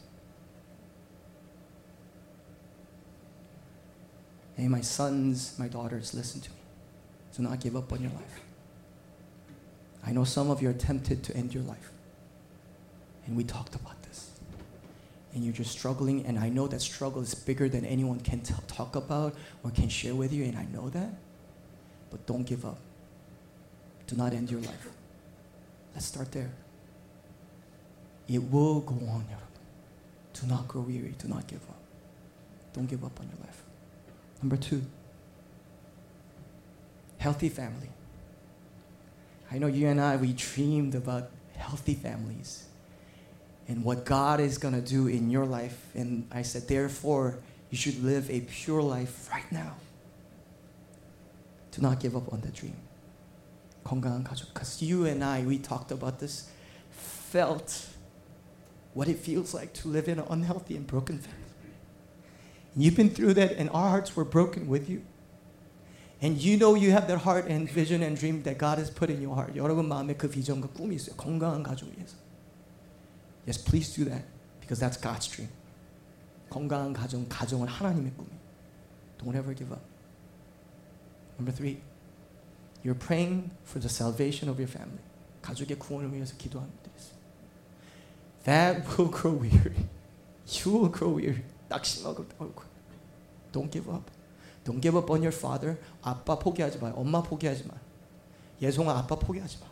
Hey, 4.56 4.68
my 4.68 4.80
sons, 4.80 5.54
my 5.58 5.68
daughters, 5.68 6.14
listen 6.14 6.40
to 6.40 6.50
me. 6.50 6.58
Do 7.36 7.42
not 7.42 7.60
give 7.60 7.76
up 7.76 7.92
on 7.92 8.00
your 8.00 8.10
life. 8.10 8.40
I 10.04 10.12
know 10.12 10.24
some 10.24 10.50
of 10.50 10.62
you 10.62 10.70
are 10.70 10.76
tempted 10.76 11.22
to 11.24 11.36
end 11.36 11.54
your 11.54 11.62
life. 11.62 11.92
And 13.26 13.36
we 13.36 13.44
talked 13.44 13.74
about 13.74 14.02
this. 14.02 14.30
And 15.34 15.44
you're 15.44 15.52
just 15.52 15.72
struggling, 15.72 16.24
and 16.26 16.38
I 16.38 16.48
know 16.48 16.66
that 16.68 16.80
struggle 16.80 17.22
is 17.22 17.34
bigger 17.34 17.68
than 17.68 17.84
anyone 17.84 18.20
can 18.20 18.40
t- 18.40 18.54
talk 18.66 18.96
about 18.96 19.34
or 19.62 19.70
can 19.70 19.88
share 19.88 20.14
with 20.14 20.32
you, 20.32 20.44
and 20.44 20.56
I 20.56 20.64
know 20.64 20.88
that. 20.88 21.10
But 22.10 22.26
don't 22.26 22.44
give 22.44 22.64
up. 22.64 22.78
Do 24.06 24.16
not 24.16 24.32
end 24.32 24.50
your 24.50 24.60
life. 24.60 24.88
Let's 25.94 26.06
start 26.06 26.32
there. 26.32 26.50
It 28.28 28.38
will 28.38 28.80
go 28.80 28.94
on, 28.94 29.24
여러분. 29.30 29.48
Do 30.40 30.46
not 30.46 30.68
grow 30.68 30.82
weary. 30.82 31.14
Do 31.18 31.28
not 31.28 31.46
give 31.46 31.62
up. 31.68 31.80
Don't 32.72 32.86
give 32.86 33.04
up 33.04 33.18
on 33.20 33.26
your 33.26 33.38
life. 33.44 33.62
Number 34.42 34.56
two, 34.56 34.82
healthy 37.18 37.48
family. 37.48 37.90
I 39.50 39.58
know 39.58 39.66
you 39.66 39.88
and 39.88 40.00
I, 40.00 40.16
we 40.16 40.32
dreamed 40.32 40.94
about 40.94 41.30
healthy 41.56 41.94
families 41.94 42.64
and 43.68 43.84
what 43.84 44.04
God 44.04 44.40
is 44.40 44.58
going 44.58 44.74
to 44.74 44.80
do 44.80 45.06
in 45.06 45.30
your 45.30 45.44
life. 45.44 45.78
And 45.94 46.26
I 46.32 46.42
said, 46.42 46.68
therefore, 46.68 47.38
you 47.70 47.76
should 47.76 48.02
live 48.02 48.30
a 48.30 48.40
pure 48.40 48.82
life 48.82 49.28
right 49.30 49.50
now. 49.52 49.74
Do 51.72 51.82
not 51.82 52.00
give 52.00 52.16
up 52.16 52.32
on 52.32 52.40
that 52.40 52.54
dream. 52.54 52.76
건강한 53.84 54.24
가족. 54.24 54.52
Because 54.52 54.82
you 54.82 55.06
and 55.06 55.22
I, 55.24 55.42
we 55.42 55.58
talked 55.58 55.92
about 55.92 56.18
this, 56.18 56.48
felt 56.90 57.86
what 58.94 59.08
it 59.08 59.18
feels 59.18 59.54
like 59.54 59.72
to 59.74 59.88
live 59.88 60.08
in 60.08 60.18
an 60.18 60.26
unhealthy 60.30 60.76
and 60.76 60.86
broken 60.86 61.18
family. 61.18 61.38
And 62.74 62.82
you've 62.82 62.96
been 62.96 63.10
through 63.10 63.34
that, 63.34 63.52
and 63.52 63.70
our 63.70 63.88
hearts 63.90 64.16
were 64.16 64.24
broken 64.24 64.68
with 64.68 64.88
you. 64.88 65.02
And 66.20 66.36
you 66.36 66.56
know 66.56 66.74
you 66.74 66.90
have 66.90 67.06
that 67.08 67.18
heart 67.18 67.46
and 67.46 67.70
vision 67.70 68.02
and 68.02 68.18
dream 68.18 68.42
that 68.42 68.58
God 68.58 68.78
has 68.78 68.90
put 68.90 69.08
in 69.08 69.22
your 69.22 69.34
heart. 69.36 69.54
여러분 69.54 69.86
마음에 69.86 70.16
그 70.16 70.28
비전과 70.28 70.68
꿈이 70.74 70.96
있어요. 70.96 71.16
건강한 71.16 71.62
가족을 71.62 71.94
위해서. 71.96 72.16
Yes, 73.46 73.58
please 73.58 73.94
do 73.94 74.04
that 74.10 74.24
because 74.60 74.78
that's 74.80 75.00
God's 75.00 75.26
dream. 75.28 75.50
건강한 76.50 76.92
가정, 76.92 77.26
가정은 77.28 77.68
하나님의 77.68 78.12
꿈이. 78.16 78.28
Don't 79.18 79.34
ever 79.34 79.54
give 79.54 79.72
up. 79.72 79.82
Number 81.38 81.52
three, 81.52 81.80
you're 82.84 82.98
praying 82.98 83.50
for 83.64 83.80
the 83.80 83.88
salvation 83.88 84.48
of 84.48 84.58
your 84.58 84.70
family. 84.70 85.02
가족의 85.42 85.78
구원을 85.78 86.12
위해서 86.12 86.36
기도하는 86.36 86.70
분들이 86.72 86.94
있어요. 86.96 87.18
That 88.44 88.86
will 88.96 89.10
grow 89.10 89.38
weary. 89.38 89.88
You 90.46 90.72
will 90.72 90.92
grow 90.92 91.16
weary. 91.16 91.44
낙심하고 91.68 92.26
Don't 93.52 93.70
give 93.70 93.88
up. 93.88 94.10
Don't 94.64 94.80
give 94.80 94.96
up 94.96 95.10
on 95.10 95.22
your 95.22 95.34
father. 95.34 95.78
아빠 96.02 96.38
포기하지 96.38 96.78
마요. 96.78 96.94
엄마 96.96 97.22
포기하지 97.22 97.64
마. 97.64 97.74
예송아 98.60 98.98
아빠 98.98 99.16
포기하지 99.16 99.58
마. 99.60 99.71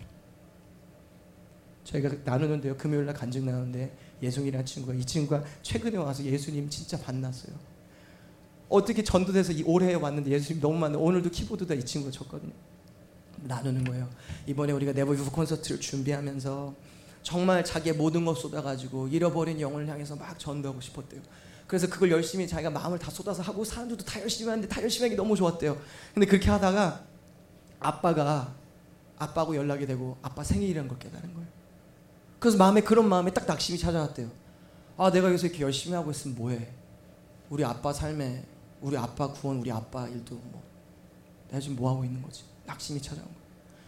저희가 1.84 2.10
나누는데요. 2.24 2.78
금요일 2.78 3.06
날 3.06 3.16
간증 3.16 3.46
나누는데 3.46 3.96
예송이라는 4.22 4.66
친구가 4.66 4.94
이 4.94 5.04
친구가 5.04 5.44
최근에 5.62 5.98
와서 5.98 6.24
예수님 6.24 6.70
진짜 6.70 7.00
만났어요. 7.06 7.56
어떻게 8.70 9.04
전도돼서 9.04 9.52
이 9.52 9.64
올해 9.64 9.94
왔는데 9.94 10.32
예수님 10.32 10.62
너무 10.62 10.78
많아. 10.78 10.98
오늘도 10.98 11.30
키보드다 11.30 11.74
이 11.74 11.84
친구가 11.84 12.12
쳤거든요. 12.12 12.54
나누는 13.44 13.84
거예요. 13.84 14.10
이번에 14.46 14.72
우리가 14.74 14.94
네버 14.94 15.14
유프 15.14 15.30
콘서트를 15.32 15.80
준비하면서 15.82 16.76
정말 17.24 17.64
자기의 17.64 17.96
모든 17.96 18.26
것 18.26 18.36
쏟아가지고 18.36 19.08
잃어버린 19.08 19.60
영혼을 19.60 19.88
향해서 19.88 20.16
막 20.16 20.38
전도하고 20.40 20.80
싶었대요. 20.82 21.22
그래서 21.68 21.88
그걸 21.88 22.12
열심히 22.12 22.48
자기가 22.48 22.70
마음을 22.70 23.00
다 23.00 23.10
쏟아서 23.10 23.42
하고 23.42 23.64
사람들도 23.64 24.04
다 24.04 24.22
열심히 24.22 24.50
하는데 24.50 24.68
다 24.68 24.82
열심히 24.82 25.06
하기 25.06 25.16
너무 25.16 25.36
좋았대요. 25.36 25.78
근데 26.14 26.26
그렇게 26.28 26.50
하다가 26.50 27.04
아빠가 27.80 28.54
아빠하고 29.18 29.56
연락이 29.56 29.86
되고 29.86 30.18
아빠 30.22 30.44
생일이라는 30.44 30.88
걸 30.88 31.00
깨달은 31.00 31.34
거예요. 31.34 31.61
그래서 32.42 32.58
마음에 32.58 32.82
그런 32.82 33.08
마음에 33.08 33.32
딱 33.32 33.46
낙심이 33.46 33.78
찾아왔대요. 33.78 34.28
아 34.98 35.12
내가 35.12 35.28
여기서 35.28 35.46
이렇게 35.46 35.62
열심히 35.62 35.96
하고 35.96 36.10
있으면 36.10 36.36
뭐해? 36.36 36.74
우리 37.52 37.64
아빠 37.64 37.94
삶에 37.94 38.44
우리 38.82 38.98
아빠 38.98 39.32
구원 39.32 39.60
우리 39.60 39.72
아빠 39.72 40.08
일도 40.08 40.34
뭐 40.36 40.64
내가 41.50 41.62
지금 41.62 41.76
뭐 41.76 41.92
하고 41.92 42.04
있는 42.04 42.20
거지? 42.20 42.44
낙심이 42.66 43.00
찾아온 43.00 43.28
거예요. 43.28 43.42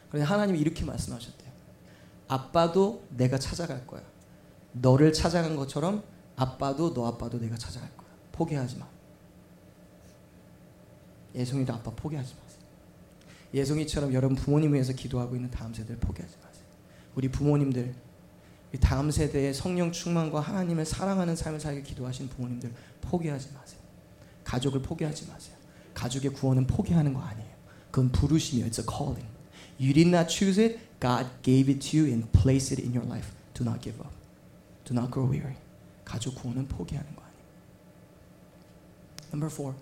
그런데 0.07 0.27
하나님이 0.27 0.59
이렇게 0.59 0.85
말씀하셨대요. 0.85 1.51
아빠도 2.27 3.03
내가 3.09 3.39
찾아갈 3.39 3.87
거야. 3.87 4.03
너를 4.73 5.13
찾아간 5.13 5.55
것처럼 5.55 6.03
아빠도 6.35 6.93
너 6.93 7.07
아빠도 7.07 7.39
내가 7.39 7.57
찾아갈 7.57 7.89
거야. 7.97 8.09
포기하지 8.33 8.77
마. 8.77 8.87
예송이도 11.33 11.73
아빠 11.73 11.89
포기하지 11.89 12.35
마세요. 12.35 12.61
예송이처럼 13.55 14.13
여러분 14.13 14.37
부모님 14.37 14.75
위해서 14.75 14.93
기도하고 14.93 15.35
있는 15.35 15.49
다음 15.49 15.73
세대를 15.73 15.99
포기하지 15.99 16.35
마세요. 16.37 16.65
우리 17.15 17.29
부모님들 17.29 18.12
다음 18.79 19.11
세대의 19.11 19.53
성령 19.53 19.91
충만과 19.91 20.39
하나님을 20.39 20.85
사랑하는 20.85 21.35
삶을 21.35 21.59
살게 21.59 21.83
기도하신 21.83 22.29
부모님들 22.29 22.71
포기하지 23.01 23.49
마세요. 23.53 23.79
가족을 24.43 24.81
포기하지 24.81 25.27
마세요. 25.27 25.55
가족의 25.93 26.33
구원은 26.33 26.67
포기하는 26.67 27.13
거 27.13 27.21
아니에요. 27.21 27.53
그건 27.91 28.11
부르심이에요. 28.11 28.69
It's 28.69 28.79
a 28.79 28.85
calling. 28.85 29.27
You 29.79 29.93
did 29.93 30.09
not 30.09 30.27
choose 30.27 30.61
it. 30.61 30.79
God 30.99 31.27
gave 31.43 31.71
it 31.71 31.91
to 31.91 31.99
you 31.99 32.11
and 32.11 32.31
placed 32.31 32.73
it 32.73 32.81
in 32.81 32.95
your 32.95 33.07
life. 33.07 33.29
Do 33.53 33.63
not 33.63 33.81
give 33.81 33.99
up. 33.99 34.11
Do 34.85 34.93
not 34.95 35.11
grow 35.11 35.29
weary. 35.29 35.55
가족 36.03 36.35
구원은 36.35 36.67
포기하는 36.67 37.15
거 37.15 37.21
아니에요. 37.21 37.43
Number 39.31 39.49
four. 39.53 39.75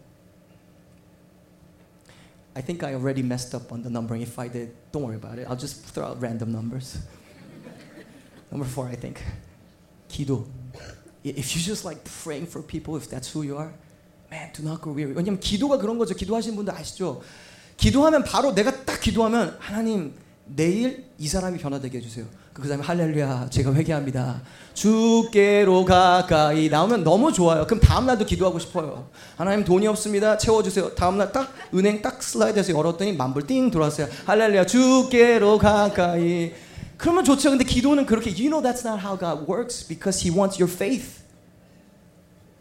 I 2.54 2.62
think 2.62 2.84
I 2.84 2.94
already 2.94 3.24
messed 3.24 3.56
up 3.56 3.72
on 3.72 3.82
the 3.84 3.90
numbering. 3.90 4.22
If 4.22 4.38
I 4.38 4.50
did, 4.50 4.74
don't 4.92 5.04
worry 5.04 5.16
about 5.16 5.40
it. 5.40 5.48
I'll 5.48 5.56
just 5.56 5.86
throw 5.94 6.08
out 6.08 6.22
random 6.22 6.52
numbers. 6.52 7.00
Number 8.52 8.68
four, 8.70 8.90
I 8.90 8.96
think. 9.00 9.22
기도. 10.10 10.46
If 11.24 11.56
you 11.56 11.62
just 11.62 11.86
like 11.86 12.04
praying 12.24 12.48
for 12.50 12.62
people, 12.66 12.98
if 12.98 13.08
that's 13.10 13.32
who 13.32 13.44
you 13.44 13.58
are, 13.58 13.72
man, 14.30 14.52
do 14.54 14.64
not 14.64 14.82
grow 14.82 14.94
weary. 14.96 15.14
왜냐면 15.16 15.40
기도가 15.40 15.78
그런 15.78 15.98
거죠. 15.98 16.16
기도하시는 16.16 16.56
분들 16.56 16.74
아시죠? 16.74 17.22
기도하면 17.78 18.24
바로 18.24 18.54
내가 18.54 18.84
딱 18.86 19.00
기도하면 19.00 19.56
하나님 19.60 20.14
내일 20.46 21.06
이 21.18 21.28
사람이 21.28 21.60
변화되게 21.60 22.00
해주세요. 22.00 22.26
그 22.54 22.68
다음에 22.68 22.84
할렐루야 22.84 23.50
제가 23.50 23.74
회개합니다. 23.74 24.42
주께로 24.74 25.86
가까이 25.86 26.70
나오면 26.70 27.04
너무 27.04 27.32
좋아요. 27.32 27.66
그럼 27.66 27.80
다음날도 27.80 28.26
기도하고 28.26 28.60
싶어요. 28.60 29.10
하나님 29.38 29.64
돈이 29.64 29.88
없습니다. 29.88 30.38
채워주세요. 30.38 30.94
다음날 30.96 31.32
딱 31.32 31.54
은행 31.74 32.02
딱 32.02 32.22
슬라이드에서 32.22 32.74
열었더니 32.74 33.14
만불 33.14 33.48
띵 33.48 33.72
들어왔어요. 33.72 34.08
할렐루야 34.26 34.66
주께로 34.66 35.58
가까이 35.60 36.52
그러면 37.02 37.26
좋죠. 37.26 37.50
근데 37.50 37.64
기도는 37.66 38.06
그렇게 38.06 38.30
you 38.30 38.46
know 38.48 38.62
that's 38.62 38.86
not 38.86 39.02
how 39.02 39.18
God 39.18 39.50
works 39.50 39.82
because 39.82 40.22
he 40.22 40.30
wants 40.30 40.62
your 40.62 40.72
faith. 40.72 41.24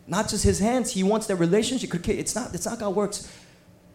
Not 0.08 0.28
just 0.30 0.48
his 0.48 0.64
hands. 0.64 0.96
He 0.96 1.04
wants 1.04 1.28
that 1.28 1.36
relationship. 1.36 1.92
그렇게 1.92 2.16
it's 2.16 2.32
not 2.34 2.56
it's 2.56 2.64
not 2.64 2.80
God 2.80 2.96
works. 2.96 3.28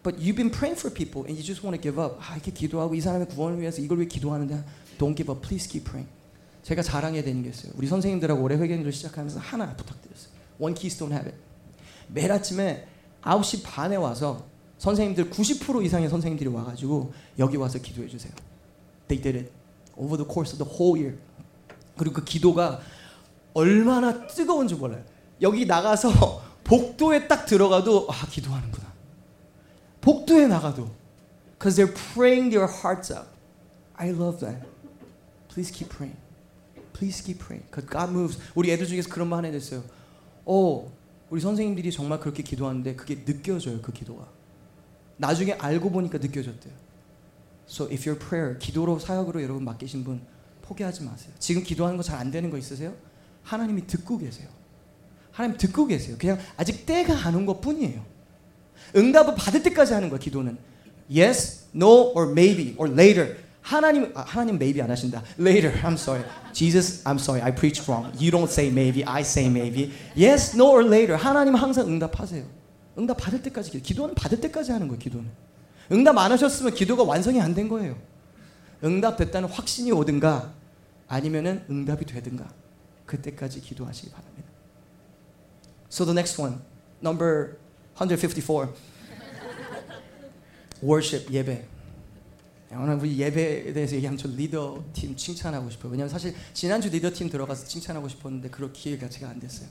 But 0.04 0.22
you've 0.22 0.38
been 0.38 0.54
praying 0.54 0.78
for 0.78 0.88
people 0.88 1.26
and 1.26 1.34
you 1.34 1.42
just 1.42 1.66
want 1.66 1.74
to 1.74 1.82
give 1.82 1.98
up. 1.98 2.22
아, 2.22 2.36
이렇게 2.38 2.52
기도하고 2.52 2.94
이 2.94 3.00
사람의 3.00 3.26
구원을 3.26 3.58
위해서 3.58 3.82
이걸 3.82 3.98
위해 3.98 4.06
기도하는데 4.06 4.62
don't 4.98 5.16
give 5.16 5.26
up. 5.34 5.42
Please 5.42 5.66
keep 5.66 5.82
praying. 5.82 6.08
제가 6.62 6.80
자랑해야 6.80 7.24
되는 7.24 7.42
게 7.42 7.48
있어요. 7.48 7.72
우리 7.74 7.88
선생님들하고 7.88 8.40
올해 8.40 8.54
회견을 8.54 8.92
시작하면서 8.92 9.40
하나 9.40 9.74
부탁드렸어요. 9.74 10.30
One 10.60 10.76
keystone 10.78 11.12
habit. 11.12 11.36
매일 12.06 12.30
아침에 12.30 12.86
9시 13.22 13.64
반에 13.64 13.96
와서 13.96 14.46
선생님들 14.78 15.28
90% 15.28 15.84
이상의 15.84 16.08
선생님들이 16.08 16.50
와가지고 16.50 17.12
여기 17.40 17.56
와서 17.56 17.80
기도해 17.80 18.06
주세요. 18.06 18.32
They 19.08 19.20
did 19.20 19.38
it 19.38 19.65
over 19.96 20.16
the 20.16 20.26
course 20.26 20.52
of 20.52 20.58
the 20.58 20.68
whole 20.68 20.98
year. 21.00 21.18
그리고 21.96 22.16
그 22.16 22.24
기도가 22.24 22.80
얼마나 23.54 24.26
뜨거운지 24.26 24.74
몰라요. 24.74 25.02
여기 25.40 25.66
나가서 25.66 26.42
복도에 26.64 27.28
딱 27.28 27.46
들어가도 27.46 28.08
아 28.10 28.26
기도하는구나. 28.26 28.92
복도에 30.00 30.46
나가도 30.46 30.90
because 31.58 31.76
they're 31.76 31.94
praying 32.14 32.50
their 32.50 32.68
hearts 32.68 33.12
out. 33.12 33.28
I 33.96 34.10
love 34.10 34.40
that. 34.40 34.66
Please 35.48 35.72
keep 35.72 35.88
praying. 35.88 36.18
Please 36.92 37.22
keep 37.22 37.38
praying. 37.38 37.64
Because 37.70 37.88
God 37.88 38.10
moves. 38.10 38.38
우리 38.54 38.70
애들 38.70 38.86
중에서 38.86 39.08
그런 39.08 39.28
말 39.28 39.44
하나 39.44 39.56
있어요. 39.56 39.82
어, 40.44 40.92
우리 41.30 41.40
선생님들이 41.40 41.90
정말 41.92 42.20
그렇게 42.20 42.42
기도하는데 42.42 42.94
그게 42.94 43.24
느껴져요. 43.24 43.80
그 43.80 43.92
기도가. 43.92 44.28
나중에 45.16 45.52
알고 45.52 45.90
보니까 45.90 46.18
느껴졌대요. 46.18 46.72
So 47.68 47.84
if 47.90 48.08
your 48.08 48.18
prayer, 48.18 48.58
기도로 48.58 48.98
사역으로 48.98 49.42
여러분 49.42 49.64
맡기신 49.64 50.04
분 50.04 50.20
포기하지 50.62 51.02
마세요. 51.04 51.32
지금 51.38 51.62
기도하는 51.62 51.96
거 51.96 52.02
잘 52.02 52.18
안 52.18 52.30
되는 52.30 52.50
거 52.50 52.58
있으세요? 52.58 52.94
하나님이 53.42 53.86
듣고 53.86 54.18
계세요. 54.18 54.48
하나님 55.32 55.56
듣고 55.58 55.86
계세요. 55.86 56.16
그냥 56.18 56.38
아직 56.56 56.86
때가 56.86 57.14
안 57.26 57.34
온 57.34 57.46
것 57.46 57.60
뿐이에요. 57.60 58.04
응답을 58.94 59.34
받을 59.36 59.62
때까지 59.62 59.94
하는 59.94 60.08
거야, 60.08 60.18
기도는. 60.18 60.56
Yes, 61.10 61.66
no, 61.74 62.12
or 62.14 62.30
maybe, 62.30 62.74
or 62.78 62.92
later. 62.92 63.36
하나님, 63.62 64.12
아, 64.14 64.22
하나님 64.22 64.54
maybe 64.56 64.80
안 64.82 64.90
하신다. 64.90 65.22
Later, 65.38 65.72
I'm 65.82 65.94
sorry. 65.94 66.24
Jesus, 66.52 67.02
I'm 67.04 67.16
sorry. 67.18 67.42
I 67.42 67.52
preached 67.54 67.90
wrong. 67.90 68.10
You 68.18 68.30
don't 68.30 68.48
say 68.50 68.70
maybe, 68.70 69.04
I 69.04 69.22
say 69.22 69.48
maybe. 69.50 69.92
Yes, 70.16 70.54
no, 70.56 70.70
or 70.70 70.86
later. 70.86 71.16
하나님 71.16 71.54
항상 71.56 71.86
응답하세요. 71.88 72.44
응답 72.98 73.16
받을 73.18 73.42
때까지 73.42 73.70
기도. 73.72 73.82
기도는 73.82 74.14
받을 74.14 74.40
때까지 74.40 74.70
하는 74.72 74.86
거예요. 74.88 74.98
기도는. 74.98 75.28
응답 75.92 76.18
안 76.18 76.32
하셨으면 76.32 76.74
기도가 76.74 77.02
완성이 77.04 77.40
안 77.40 77.54
된 77.54 77.68
거예요. 77.68 77.96
응답 78.84 79.16
됐다는 79.16 79.48
확신이 79.48 79.90
오든가 79.92 80.52
아니면은 81.08 81.64
응답이 81.70 82.04
되든가 82.04 82.48
그때까지 83.06 83.60
기도하시기 83.60 84.10
바랍니다. 84.10 84.48
So 85.90 86.04
the 86.04 86.12
next 86.16 86.40
one, 86.40 86.58
number 87.02 87.56
154. 87.94 88.68
worship 90.82 91.32
예배. 91.32 91.64
오늘 92.72 92.96
우리 92.96 93.16
예배에 93.16 93.72
대해서 93.72 93.94
얘기하면 93.94 94.18
저 94.18 94.28
리더 94.28 94.84
팀 94.92 95.16
칭찬하고 95.16 95.70
싶어요. 95.70 95.92
왜냐면 95.92 96.10
사실 96.10 96.34
지난주 96.52 96.90
리더 96.90 97.10
팀 97.10 97.30
들어가서 97.30 97.64
칭찬하고 97.64 98.08
싶었는데 98.08 98.50
그럴 98.50 98.72
기회가 98.72 99.08
제가 99.08 99.30
안 99.30 99.40
됐어요. 99.40 99.68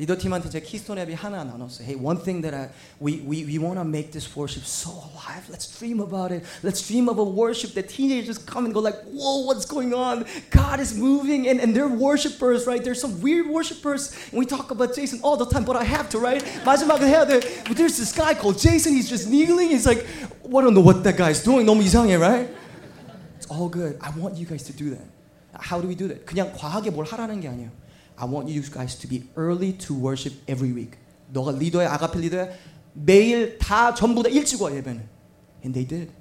리더 0.00 0.14
팀한테 0.14 0.50
제 0.50 0.60
키스톤 0.60 0.98
앱이 0.98 1.14
하나 1.14 1.42
나눴어요. 1.42 1.80
Hey, 1.80 1.96
one 1.96 2.20
thing 2.20 2.42
that 2.42 2.52
I 2.52 2.68
we 3.00 3.24
we 3.24 3.48
we 3.48 3.56
want 3.56 3.80
to 3.80 3.84
make 3.84 4.12
this 4.12 4.28
worship 4.36 4.68
so 4.68 4.92
alive. 4.92 5.48
Let's 5.48 5.64
dream 5.72 6.04
about 6.04 6.36
it. 6.36 6.44
Let's 6.62 6.84
dream 6.84 7.08
of 7.08 7.16
a 7.16 7.24
worship 7.24 7.72
that 7.80 7.88
teenagers 7.88 8.36
come 8.36 8.66
and 8.66 8.74
go 8.74 8.80
like, 8.84 9.00
whoa, 9.08 9.48
what's 9.48 9.64
going 9.64 9.94
on? 9.96 10.26
God 10.52 10.80
is 10.80 10.92
moving, 10.92 11.48
and 11.48 11.64
and 11.64 11.72
they're 11.72 11.88
worshipers, 11.88 12.66
right? 12.68 12.84
There's 12.84 13.00
some 13.00 13.24
weird 13.24 13.48
worshipers, 13.48 14.12
and 14.28 14.36
we 14.36 14.44
talk 14.44 14.68
about 14.70 14.92
Jason 14.92 15.18
all 15.24 15.40
the 15.40 15.48
time, 15.48 15.64
but 15.64 15.80
I 15.80 15.84
have 15.88 16.12
to, 16.12 16.20
right? 16.20 16.44
마지막에 16.68 17.08
해야 17.08 17.24
돼. 17.24 17.40
But 17.64 17.80
there's 17.80 17.96
this 17.96 18.12
guy 18.12 18.36
called 18.36 18.60
Jason. 18.60 18.92
He's 18.92 19.08
just 19.08 19.32
kneeling. 19.32 19.72
He's 19.72 19.88
like, 19.88 20.04
I 20.44 20.60
don't 20.60 20.76
know 20.76 20.84
what 20.84 21.04
that 21.08 21.16
guy's 21.16 21.40
doing. 21.40 21.64
너무 21.64 21.80
이상해, 21.80 22.20
right? 22.20 22.52
It's 23.40 23.48
all 23.48 23.70
good. 23.72 23.96
I 24.04 24.12
want 24.12 24.36
you 24.36 24.44
guys 24.44 24.62
to 24.68 24.76
do 24.76 24.92
that. 24.92 25.08
How 25.56 25.80
do 25.80 25.88
we 25.88 25.96
do 25.96 26.06
that? 26.08 26.26
그냥 26.28 26.52
과하게 26.52 26.92
뭘 26.92 27.08
하라는 27.08 27.40
게 27.40 27.48
아니에요. 27.48 27.79
I 28.20 28.24
want 28.24 28.48
you 28.48 28.62
guys 28.62 28.98
to 29.00 29.08
be 29.08 29.28
early 29.36 29.76
to 29.78 29.94
worship 29.94 30.34
every 30.46 30.72
week. 30.72 30.98
너가 31.32 31.52
리더야, 31.52 31.92
아가페 31.92 32.20
리더야. 32.20 32.48
매일 32.94 33.58
다 33.58 33.94
전부 33.94 34.22
다 34.22 34.28
일찍 34.28 34.60
와 34.62 34.74
예배는. 34.74 35.08
And 35.64 35.74
they 35.74 35.86
did. 35.86 36.12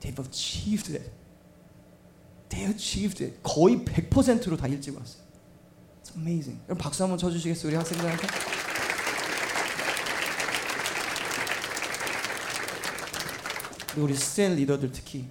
They've 0.00 0.18
achieved 0.18 0.94
it. 0.94 1.10
They 2.48 2.70
achieved 2.70 3.22
it. 3.22 3.38
거의 3.42 3.78
100%로 3.84 4.56
다 4.56 4.66
일찍 4.66 4.96
왔어요. 4.96 5.22
It's 6.02 6.16
amazing. 6.16 6.60
여러분 6.68 6.78
박수 6.78 7.02
한번 7.02 7.18
쳐주시겠어요 7.18 7.68
우리 7.68 7.76
학생들한테? 7.76 8.26
그리고 13.88 14.06
우리 14.06 14.14
스탠 14.14 14.56
리더들 14.56 14.92
특히 14.92 15.28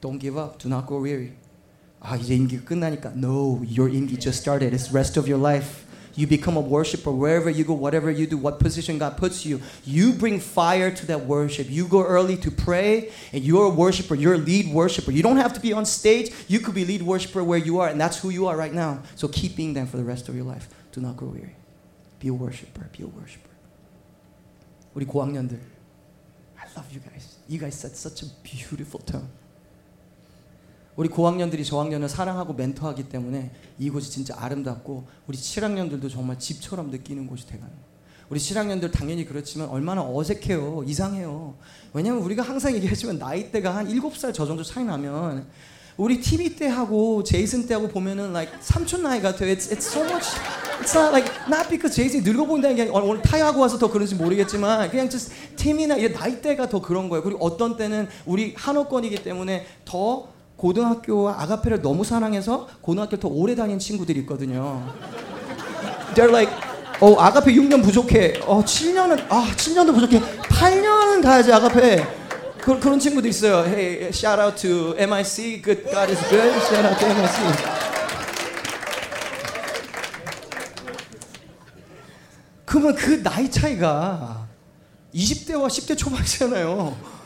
Don't 0.00 0.20
give 0.20 0.36
up. 0.36 0.58
Do 0.58 0.68
not 0.68 0.86
grow 0.86 1.00
weary. 1.00 1.32
아 2.00 2.16
이제 2.16 2.34
임기가 2.34 2.64
끝나니까 2.64 3.12
No, 3.14 3.62
your 3.62 3.88
임기 3.88 4.18
just 4.18 4.40
started. 4.40 4.74
It's 4.74 4.92
rest 4.92 5.18
of 5.18 5.28
your 5.28 5.40
life. 5.40 5.86
You 6.14 6.26
become 6.26 6.58
a 6.58 6.60
worshiper 6.60 7.10
wherever 7.10 7.48
you 7.48 7.64
go, 7.64 7.72
whatever 7.72 8.10
you 8.10 8.26
do, 8.26 8.36
what 8.36 8.58
position 8.58 8.98
God 8.98 9.16
puts 9.16 9.46
you. 9.46 9.62
You 9.84 10.12
bring 10.12 10.40
fire 10.40 10.90
to 10.90 11.06
that 11.06 11.24
worship. 11.24 11.70
You 11.70 11.86
go 11.88 12.04
early 12.04 12.36
to 12.38 12.50
pray, 12.50 13.10
and 13.32 13.42
you're 13.42 13.64
a 13.64 13.70
worshiper. 13.70 14.14
You're 14.14 14.34
a 14.34 14.38
lead 14.38 14.72
worshiper. 14.74 15.10
You 15.10 15.22
don't 15.22 15.38
have 15.38 15.54
to 15.54 15.60
be 15.60 15.72
on 15.72 15.86
stage. 15.86 16.30
You 16.48 16.60
could 16.60 16.74
be 16.74 16.84
lead 16.84 17.00
worshiper 17.00 17.42
where 17.42 17.58
you 17.58 17.80
are, 17.80 17.88
and 17.88 17.98
that's 17.98 18.18
who 18.18 18.28
you 18.28 18.46
are 18.46 18.56
right 18.56 18.74
now. 18.74 19.00
So 19.16 19.26
keep 19.26 19.56
being 19.56 19.72
them 19.72 19.86
for 19.86 19.96
the 19.96 20.04
rest 20.04 20.28
of 20.28 20.36
your 20.36 20.44
life. 20.44 20.68
Do 20.92 21.00
not 21.00 21.16
grow 21.16 21.28
weary. 21.28 21.56
Be 22.20 22.28
a 22.28 22.34
worshiper. 22.34 22.90
Be 22.92 23.04
a 23.04 23.06
worshiper. 23.06 23.48
우리 24.94 25.06
고학년들, 25.06 25.58
I 26.60 26.66
love 26.76 26.92
you 26.92 27.00
guys. 27.00 27.38
You 27.48 27.58
guys 27.58 27.74
set 27.74 27.96
such 27.96 28.22
a 28.22 28.26
beautiful 28.44 29.00
tone. 29.00 29.28
우리 30.97 31.09
고학년들이 31.09 31.63
저학년을 31.63 32.09
사랑하고 32.09 32.53
멘토하기 32.53 33.07
때문에 33.09 33.51
이곳이 33.77 34.11
진짜 34.11 34.35
아름답고 34.39 35.07
우리 35.27 35.37
7학년들도 35.37 36.11
정말 36.11 36.39
집처럼 36.39 36.89
느끼는 36.89 37.27
곳이 37.27 37.45
돼가는. 37.45 37.71
우리 38.29 38.39
7학년들 38.39 38.91
당연히 38.91 39.23
그렇지만 39.23 39.69
얼마나 39.69 40.01
어색해요. 40.03 40.83
이상해요. 40.87 41.55
왜냐면 41.93 42.23
우리가 42.23 42.41
항상 42.41 42.73
얘기하지만 42.73 43.19
나이대가 43.19 43.75
한 43.75 43.87
7살 43.87 44.33
저 44.33 44.47
정도 44.47 44.63
차이 44.63 44.83
나면 44.83 45.47
우리 45.97 46.19
TV 46.19 46.55
때하고 46.55 47.23
제이슨 47.23 47.67
때하고 47.67 47.89
보면은 47.89 48.31
like 48.31 48.57
삼촌 48.59 49.03
나이 49.03 49.21
같아요. 49.21 49.53
It's, 49.53 49.71
it's 49.71 49.85
so 49.85 50.03
much. 50.03 50.27
It's 50.81 50.95
not 50.95 51.11
like 51.11 51.31
not 51.47 51.69
because 51.69 51.95
제이슨이 51.95 52.23
늙어 52.23 52.45
보인다는 52.45 52.75
게 52.75 52.81
아니라 52.83 52.97
오늘 52.99 53.21
타이하고 53.21 53.61
와서 53.61 53.77
더 53.77 53.89
그런지 53.89 54.15
모르겠지만 54.15 54.89
그냥 54.89 55.09
just 55.09 55.31
팀이나 55.55 55.95
이 55.97 56.09
나이대가 56.09 56.67
더 56.67 56.81
그런 56.81 57.07
거예요. 57.07 57.23
그리고 57.23 57.45
어떤 57.45 57.77
때는 57.77 58.07
우리 58.25 58.55
한옥권이기 58.57 59.23
때문에 59.23 59.67
더 59.85 60.35
고등학교와 60.57 61.41
아가페를 61.43 61.81
너무 61.81 62.03
사랑해서 62.03 62.67
고등학교 62.81 63.17
더 63.17 63.27
오래 63.27 63.55
다닌 63.55 63.79
친구들이 63.79 64.19
있거든요. 64.21 64.83
They're 66.15 66.29
like, 66.29 66.51
어 66.99 67.15
아가페 67.19 67.53
6년 67.53 67.83
부족해. 67.83 68.41
어 68.45 68.63
7년은 68.63 69.27
아 69.29 69.47
7년도 69.55 69.93
부족해. 69.93 70.19
8년은 70.19 71.21
가야지 71.23 71.53
아가페. 71.53 72.03
그, 72.59 72.79
그런 72.79 72.99
친구도 72.99 73.27
있어요. 73.27 73.63
Hey, 73.65 74.09
shout 74.09 74.41
out 74.41 74.61
to 74.61 74.95
MIC. 74.97 75.61
Good 75.61 75.83
God 75.89 76.11
is 76.11 76.19
good. 76.27 76.51
Shout 76.65 76.85
out 76.85 76.99
to 76.99 77.07
MIC. 77.07 77.87
그러면 82.65 82.95
그 82.95 83.23
나이 83.23 83.49
차이가 83.49 84.47
20대와 85.15 85.67
10대 85.67 85.97
초반이잖아요. 85.97 87.16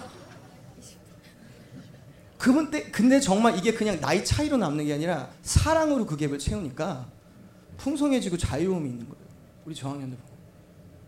그분 2.42 2.72
때 2.72 2.90
근데 2.90 3.20
정말 3.20 3.56
이게 3.56 3.72
그냥 3.72 4.02
나이 4.02 4.26
차이로 4.26 4.58
남는 4.58 4.86
게 4.88 4.96
아니라 4.96 5.30
사랑으로 5.44 6.08
그 6.08 6.18
갭을 6.18 6.40
채우니까 6.40 7.08
풍성해지고 7.78 8.36
자유로움이 8.38 8.90
있는 8.90 9.08
거예요. 9.08 9.24
우리 9.64 9.76
저학년들 9.76 10.18
보면. 10.18 10.38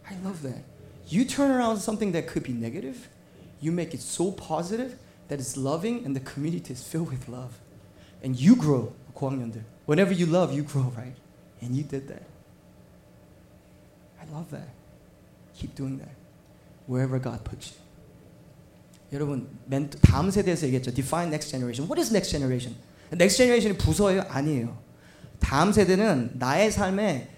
I 0.05 0.17
love 0.19 0.43
that. 0.43 0.63
You 1.09 1.25
turn 1.25 1.49
around 1.49 1.81
something 1.81 2.13
that 2.13 2.31
could 2.31 2.45
be 2.45 2.53
negative, 2.53 3.09
you 3.59 3.73
make 3.73 3.97
it 3.97 4.03
so 4.03 4.29
positive 4.35 4.95
that 5.27 5.41
it's 5.41 5.57
loving 5.57 6.05
and 6.05 6.13
the 6.13 6.21
community 6.21 6.71
is 6.71 6.85
filled 6.85 7.09
with 7.09 7.27
love. 7.27 7.57
And 8.23 8.37
you 8.37 8.55
grow, 8.55 8.93
고학년들. 9.15 9.65
Whenever 9.87 10.13
you 10.13 10.27
love, 10.27 10.53
you 10.53 10.61
grow, 10.61 10.93
right? 10.95 11.17
And 11.63 11.75
you 11.75 11.81
did 11.81 12.07
that. 12.09 12.29
I 14.21 14.29
love 14.31 14.51
that. 14.51 14.69
Keep 15.57 15.73
doing 15.73 15.97
that. 15.97 16.13
Wherever 16.85 17.17
God 17.17 17.43
puts 17.43 17.73
you. 17.73 17.82
여러분 19.13 19.47
멘토, 19.67 19.99
다음 19.99 20.31
세대에서 20.31 20.65
얘기했죠. 20.65 20.91
Define 20.91 21.27
next 21.27 21.51
generation. 21.51 21.87
What 21.87 22.01
is 22.01 22.11
next 22.11 22.31
generation? 22.31 22.75
next 23.13 23.37
generation이 23.37 23.77
부서예요? 23.77 24.23
아니에요. 24.27 24.75
다음 25.39 25.71
세대는 25.71 26.31
나의 26.33 26.71
삶에 26.71 27.29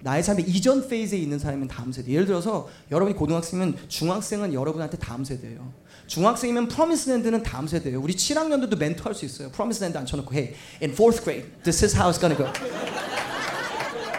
나의 0.00 0.22
삶의 0.22 0.44
이전 0.46 0.86
페이즈에 0.86 1.18
있는 1.18 1.38
사람이면 1.38 1.66
다음 1.66 1.90
세대. 1.90 2.12
예를 2.12 2.26
들어서 2.26 2.68
여러분이 2.90 3.16
고등학생이면 3.16 3.88
중학생은 3.88 4.52
여러분한테 4.52 4.98
다음 4.98 5.24
세대예요. 5.24 5.72
중학생이면 6.06 6.68
프로미스랜드는 6.68 7.42
다음 7.42 7.66
세대예요. 7.66 8.00
우리 8.00 8.14
7학년들도 8.14 8.78
멘토할 8.78 9.14
수 9.14 9.24
있어요. 9.24 9.50
프로미스랜드 9.50 9.96
앉혀놓고 9.96 10.34
hey, 10.34 10.54
in 10.82 10.92
fourth 10.92 11.24
grade, 11.24 11.50
this 11.64 11.82
is 11.84 11.96
how 11.96 12.12
it's 12.12 12.20
gonna 12.20 12.36
go. 12.36 12.46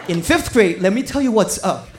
In 0.08 0.18
fifth 0.22 0.52
grade, 0.52 0.82
let 0.82 0.92
me 0.92 1.04
tell 1.04 1.24
you 1.24 1.32
what's 1.32 1.64
up. 1.64 1.95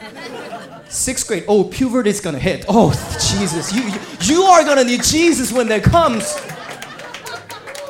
Sixth 0.88 1.26
grade, 1.26 1.44
oh, 1.48 1.64
puberty 1.64 2.10
is 2.10 2.20
gonna 2.20 2.38
hit. 2.38 2.64
Oh, 2.68 2.92
Jesus, 3.18 3.72
you, 3.72 3.82
you, 3.82 3.98
you 4.20 4.42
are 4.42 4.64
gonna 4.64 4.84
need 4.84 5.02
Jesus 5.02 5.50
when 5.52 5.68
that 5.68 5.82
comes. 5.82 6.36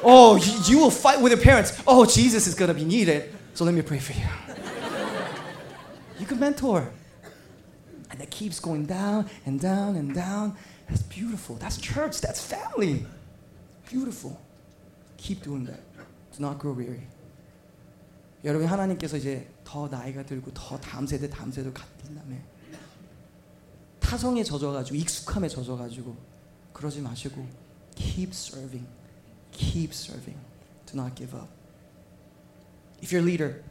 Oh, 0.05 0.37
you, 0.37 0.53
you 0.73 0.79
will 0.79 0.91
fight 0.91 1.21
with 1.21 1.33
your 1.33 1.41
parents. 1.41 1.83
Oh, 1.87 2.05
Jesus 2.07 2.47
is 2.47 2.55
gonna 2.55 2.75
be 2.75 2.85
needed. 2.85 3.33
So 3.55 3.65
let 3.65 3.75
me 3.75 3.83
pray 3.83 3.99
for 3.99 4.12
you. 4.12 4.27
You 6.19 6.27
can 6.27 6.38
mentor. 6.38 6.91
And 8.11 8.21
it 8.21 8.31
keeps 8.31 8.61
going 8.61 8.87
down 8.87 9.29
and 9.47 9.61
down 9.61 9.97
and 9.97 10.15
down. 10.15 10.57
That's 10.88 11.03
beautiful. 11.03 11.57
That's 11.57 11.79
church. 11.79 12.21
That's 12.21 12.41
family. 12.45 13.05
Beautiful. 13.88 14.41
Keep 15.17 15.43
doing 15.43 15.65
that. 15.65 15.81
Do 16.37 16.43
not 16.43 16.59
grow 16.59 16.73
weary. 16.73 17.07
여러분 18.45 18.67
하나님께서 18.67 19.17
이제 19.17 19.49
더 19.65 19.88
나이가 19.88 20.25
들고 20.25 20.53
더 20.53 20.79
다음 20.79 21.07
세대 21.07 21.29
다음 21.31 21.53
세대 21.53 21.71
갖는 21.73 22.17
다음에 22.17 22.43
타성에 24.07 24.45
젖어가지고 24.45 24.97
익숙함에 24.97 25.49
젖어가지고 25.49 26.17
그러지 26.73 27.01
마시고 27.01 27.47
keep 27.95 28.33
serving, 28.33 28.87
keep 29.53 29.93
serving. 29.93 30.38
Do 30.87 30.97
not 30.97 31.15
give 31.15 31.35
up. 31.35 31.49
If 33.01 33.12
you're 33.12 33.23
a 33.23 33.25
leader, 33.25 33.62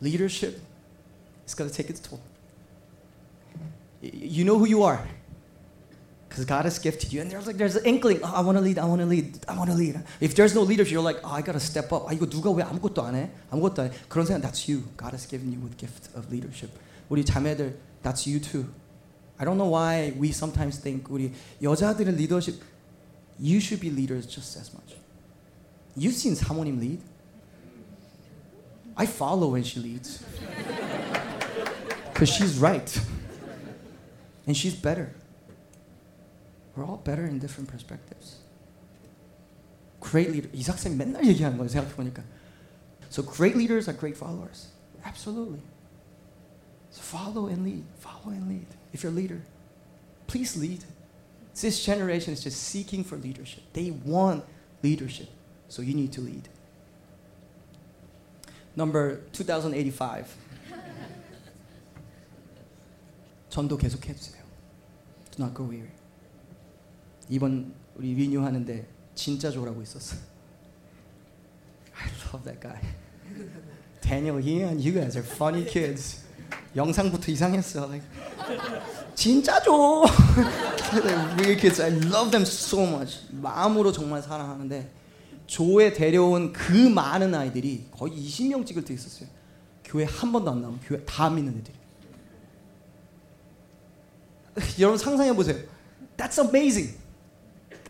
leadership 0.00 0.60
is 1.46 1.54
going 1.54 1.70
to 1.70 1.74
take 1.74 1.90
its 1.90 2.00
toll. 2.00 2.20
You 4.02 4.44
know 4.44 4.58
who 4.58 4.66
you 4.66 4.82
are 4.82 5.00
because 6.28 6.44
God 6.44 6.64
has 6.64 6.78
gifted 6.78 7.12
you, 7.12 7.20
and 7.20 7.30
there's 7.30 7.46
like 7.46 7.56
there's 7.56 7.76
an 7.76 7.84
inkling. 7.84 8.20
Oh, 8.22 8.32
I 8.32 8.40
want 8.40 8.58
to 8.58 8.62
lead. 8.62 8.78
I 8.78 8.84
want 8.84 9.00
to 9.00 9.06
lead. 9.06 9.40
I 9.48 9.56
want 9.56 9.70
to 9.70 9.76
lead. 9.76 10.00
If 10.20 10.36
there's 10.36 10.54
no 10.54 10.62
leadership, 10.62 10.92
you're 10.92 11.02
like, 11.02 11.18
oh, 11.24 11.32
I 11.32 11.42
gotta 11.42 11.58
step 11.58 11.92
up. 11.92 12.06
아 12.06 12.12
이거 12.12 12.26
누가 12.26 12.50
왜 12.50 12.62
아무것도 12.62 13.02
안 13.02 13.14
해? 13.14 13.30
아무것도 13.50 13.82
안 13.82 13.88
해. 13.88 13.94
그런 14.08 14.26
생각. 14.26 14.42
That's 14.42 14.68
you. 14.68 14.84
God 14.96 15.12
has 15.14 15.26
given 15.26 15.52
you 15.52 15.60
with 15.60 15.76
gift 15.76 16.10
of 16.16 16.30
leadership. 16.30 16.70
우리 17.08 17.24
자매들, 17.24 17.76
that's 18.02 18.26
you 18.28 18.38
too. 18.38 18.66
I 19.38 19.44
don't 19.44 19.56
know 19.56 19.70
why 19.70 20.12
we 20.18 20.30
sometimes 20.30 20.78
think 20.78 21.08
우리 21.08 21.32
여자들은 21.62 22.16
리더십 22.16 22.60
you 23.38 23.60
should 23.60 23.80
be 23.80 23.90
leaders 23.90 24.26
just 24.26 24.58
as 24.58 24.72
much. 24.74 24.96
You've 25.96 26.14
seen 26.14 26.34
사모님 26.34 26.78
lead. 26.78 27.00
I 28.96 29.06
follow 29.06 29.50
when 29.52 29.62
she 29.62 29.80
leads. 29.80 30.24
Because 32.12 32.28
she's 32.28 32.58
right. 32.58 33.00
And 34.46 34.56
she's 34.56 34.74
better. 34.74 35.14
We're 36.74 36.84
all 36.84 36.96
better 36.96 37.26
in 37.26 37.38
different 37.38 37.68
perspectives. 37.70 38.38
Great 40.00 40.30
leader. 40.30 40.48
이삭쌤 40.52 40.96
맨날 40.96 41.24
얘기하는 41.26 41.56
거예요. 41.58 41.68
생각해 41.68 41.94
보니까. 41.94 42.24
So 43.10 43.22
great 43.22 43.56
leaders 43.56 43.88
are 43.88 43.96
great 43.96 44.16
followers. 44.16 44.68
Absolutely. 45.04 45.62
So 46.90 47.02
follow 47.02 47.46
and 47.46 47.64
lead. 47.64 47.84
Follow 47.98 48.30
and 48.34 48.48
lead. 48.48 48.66
If 48.92 49.02
you're 49.02 49.12
a 49.12 49.14
leader, 49.14 49.40
please 50.26 50.56
lead. 50.56 50.84
This 51.60 51.84
generation 51.84 52.32
is 52.32 52.42
just 52.42 52.62
seeking 52.62 53.04
for 53.04 53.16
leadership. 53.16 53.64
They 53.72 53.90
want 53.90 54.44
leadership. 54.82 55.28
So 55.68 55.82
you 55.82 55.94
need 55.94 56.12
to 56.12 56.20
lead. 56.20 56.48
Number 58.76 59.22
2085. 59.32 60.26
전도 63.50 63.76
계속 63.76 64.06
해주세요. 64.06 64.42
Do 65.32 65.42
not 65.42 65.54
go 65.54 65.64
weary. 65.64 65.90
이번 67.28 67.74
우리 67.96 68.14
리뉴 68.14 68.44
하는데 68.44 68.86
진짜 69.14 69.50
좋으라고 69.50 69.82
있었어. 69.82 70.16
I 71.96 72.08
love 72.32 72.44
that 72.44 72.60
guy. 72.60 72.80
Daniel, 74.00 74.38
Ian, 74.40 74.78
you 74.78 74.92
guys 74.92 75.16
are 75.16 75.26
funny 75.26 75.64
kids. 75.64 76.21
영상부터 76.75 77.31
이상했어. 77.31 77.85
Like, 77.87 78.07
진짜 79.15 79.61
줘. 79.61 80.05
Weird 81.37 81.61
kids, 81.61 81.81
I 81.81 81.91
love 81.91 82.31
them 82.31 82.43
so 82.43 82.81
much. 82.83 83.19
마음으로 83.31 83.91
정말 83.91 84.21
사랑하는데 84.21 84.89
조에 85.47 85.93
데려온 85.93 86.53
그 86.53 86.71
많은 86.71 87.35
아이들이 87.35 87.85
거의 87.91 88.13
20명 88.13 88.65
찍을 88.65 88.85
때 88.85 88.93
있었어요. 88.93 89.27
교회 89.83 90.05
한 90.05 90.31
번도 90.31 90.51
안 90.51 90.61
나오면 90.61 90.79
교회 90.83 90.99
다 91.05 91.29
믿는 91.29 91.57
애들이. 91.59 91.75
여러분 94.79 94.97
상상해 94.97 95.33
보세요. 95.35 95.57
That's 96.17 96.39
amazing. 96.39 96.97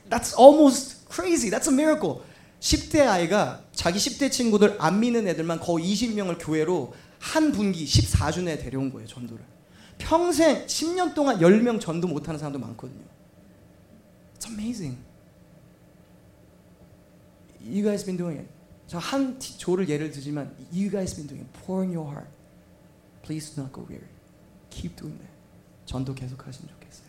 That's 0.10 0.38
almost 0.38 1.06
crazy. 1.12 1.50
That's 1.50 1.68
a 1.68 1.74
miracle. 1.74 2.22
10대 2.60 3.08
아이가 3.08 3.62
자기 3.74 4.00
10대 4.00 4.32
친구들 4.32 4.78
안 4.80 5.00
믿는 5.00 5.28
애들만 5.28 5.60
거의 5.60 5.94
20명을 5.94 6.38
교회로 6.40 6.94
한 7.24 7.54
분기 7.54 7.86
14주 7.86 8.44
내에 8.44 8.58
데려온 8.58 8.92
거예요, 8.92 9.08
전도를. 9.08 9.46
평생 9.98 10.66
10년 10.66 11.16
동안 11.16 11.40
10명 11.40 11.80
전도 11.80 12.06
못하는 12.06 12.38
사람도 12.38 12.60
많거든요. 12.60 13.06
It's 14.38 14.50
amazing. 14.50 14.98
You 17.62 17.82
guys 17.82 18.04
been 18.04 18.18
doing 18.18 18.42
it. 18.42 18.52
저한 18.88 19.40
조를 19.40 19.88
예를 19.88 20.12
들지만 20.12 20.54
you 20.74 20.92
guys 20.92 21.16
been 21.16 21.30
doing 21.30 21.48
it. 21.48 21.66
Pouring 21.66 21.96
your 21.96 22.12
heart. 22.12 22.30
Please 23.22 23.56
do 23.56 23.62
not 23.62 23.74
go 23.74 23.88
weary. 23.88 24.12
Keep 24.70 24.98
doing 24.98 25.18
that. 25.18 25.34
전도 25.86 26.14
계속 26.14 26.46
하시면 26.46 26.70
좋겠어요. 26.74 27.08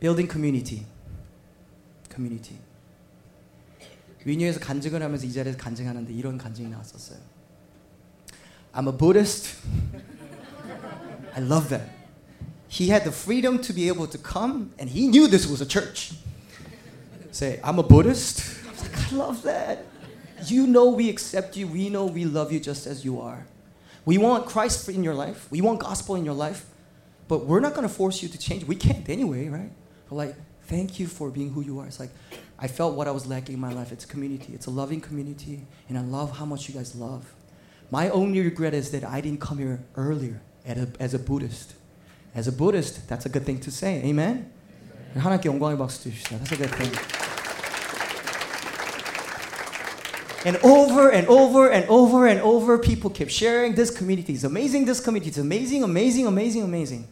Building 0.00 0.30
community. 0.30 0.84
community. 2.12 2.58
위뉴에서 4.26 4.60
간증을 4.60 5.02
하면서 5.02 5.24
이 5.24 5.32
자리에서 5.32 5.56
간증하는데 5.56 6.12
이런 6.12 6.36
간증이 6.36 6.68
나왔었어요. 6.68 7.29
I'm 8.74 8.88
a 8.88 8.92
Buddhist. 8.92 9.56
I 11.36 11.40
love 11.40 11.68
that. 11.70 11.88
He 12.68 12.88
had 12.88 13.04
the 13.04 13.12
freedom 13.12 13.60
to 13.62 13.72
be 13.72 13.88
able 13.88 14.06
to 14.06 14.18
come 14.18 14.72
and 14.78 14.88
he 14.88 15.08
knew 15.08 15.26
this 15.26 15.46
was 15.46 15.60
a 15.60 15.66
church. 15.66 16.12
Say, 17.32 17.60
I'm 17.62 17.78
a 17.78 17.82
Buddhist. 17.82 18.58
I 18.66 18.70
was 18.70 18.82
like, 18.82 19.12
I 19.12 19.16
love 19.16 19.42
that. 19.42 19.86
You 20.46 20.66
know 20.66 20.90
we 20.90 21.08
accept 21.08 21.56
you. 21.56 21.66
We 21.66 21.90
know 21.90 22.06
we 22.06 22.24
love 22.24 22.52
you 22.52 22.60
just 22.60 22.86
as 22.86 23.04
you 23.04 23.20
are. 23.20 23.46
We 24.04 24.18
want 24.18 24.46
Christ 24.46 24.88
in 24.88 25.04
your 25.04 25.14
life. 25.14 25.46
We 25.50 25.60
want 25.60 25.80
gospel 25.80 26.16
in 26.16 26.24
your 26.24 26.34
life. 26.34 26.66
But 27.28 27.46
we're 27.46 27.60
not 27.60 27.74
going 27.74 27.86
to 27.86 27.92
force 27.92 28.22
you 28.22 28.28
to 28.28 28.38
change. 28.38 28.64
We 28.64 28.74
can't 28.74 29.08
anyway, 29.08 29.48
right? 29.48 29.70
But 30.08 30.16
like, 30.16 30.34
thank 30.62 30.98
you 30.98 31.06
for 31.06 31.30
being 31.30 31.50
who 31.50 31.60
you 31.60 31.78
are. 31.78 31.86
It's 31.86 32.00
like, 32.00 32.10
I 32.58 32.66
felt 32.66 32.94
what 32.94 33.06
I 33.06 33.10
was 33.10 33.26
lacking 33.26 33.54
in 33.54 33.60
my 33.60 33.72
life. 33.72 33.92
It's 33.92 34.04
community. 34.04 34.52
It's 34.54 34.66
a 34.66 34.70
loving 34.70 35.00
community. 35.00 35.66
And 35.88 35.96
I 35.96 36.02
love 36.02 36.36
how 36.38 36.44
much 36.44 36.68
you 36.68 36.74
guys 36.74 36.94
love. 36.94 37.32
My 37.91 38.09
only 38.09 38.41
regret 38.41 38.73
is 38.73 38.91
that 38.91 39.03
I 39.03 39.21
didn't 39.21 39.39
come 39.39 39.59
here 39.59 39.83
earlier 39.95 40.41
a, 40.67 40.87
as 40.99 41.13
a 41.13 41.19
Buddhist. 41.19 41.75
As 42.33 42.47
a 42.47 42.51
Buddhist, 42.51 43.07
that's 43.07 43.25
a 43.25 43.29
good 43.29 43.45
thing 43.45 43.59
to 43.61 43.71
say. 43.71 44.01
Amen? 44.03 44.51
하나님께 45.15 45.47
영광의 45.47 45.77
박수 45.77 46.03
주십시다. 46.03 46.37
That's 46.39 46.51
a 46.51 46.57
good 46.57 46.75
thing. 46.75 46.91
And 50.45 50.57
over 50.57 51.09
and 51.09 51.27
over 51.27 51.71
and 51.71 51.85
over 51.89 52.27
and 52.27 52.39
over, 52.41 52.77
people 52.77 53.09
kept 53.09 53.31
sharing 53.31 53.73
this 53.73 53.89
community 53.89 54.33
is 54.33 54.43
amazing, 54.43 54.85
this 54.85 54.99
community 54.99 55.31
is 55.31 55.39
amazing, 55.39 55.83
amazing, 55.83 56.27
amazing, 56.27 56.63
amazing. 56.63 57.07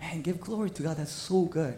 Man, 0.00 0.20
give 0.20 0.38
glory 0.38 0.68
to 0.70 0.82
God. 0.82 0.98
That's 0.98 1.12
so 1.12 1.42
good. 1.42 1.76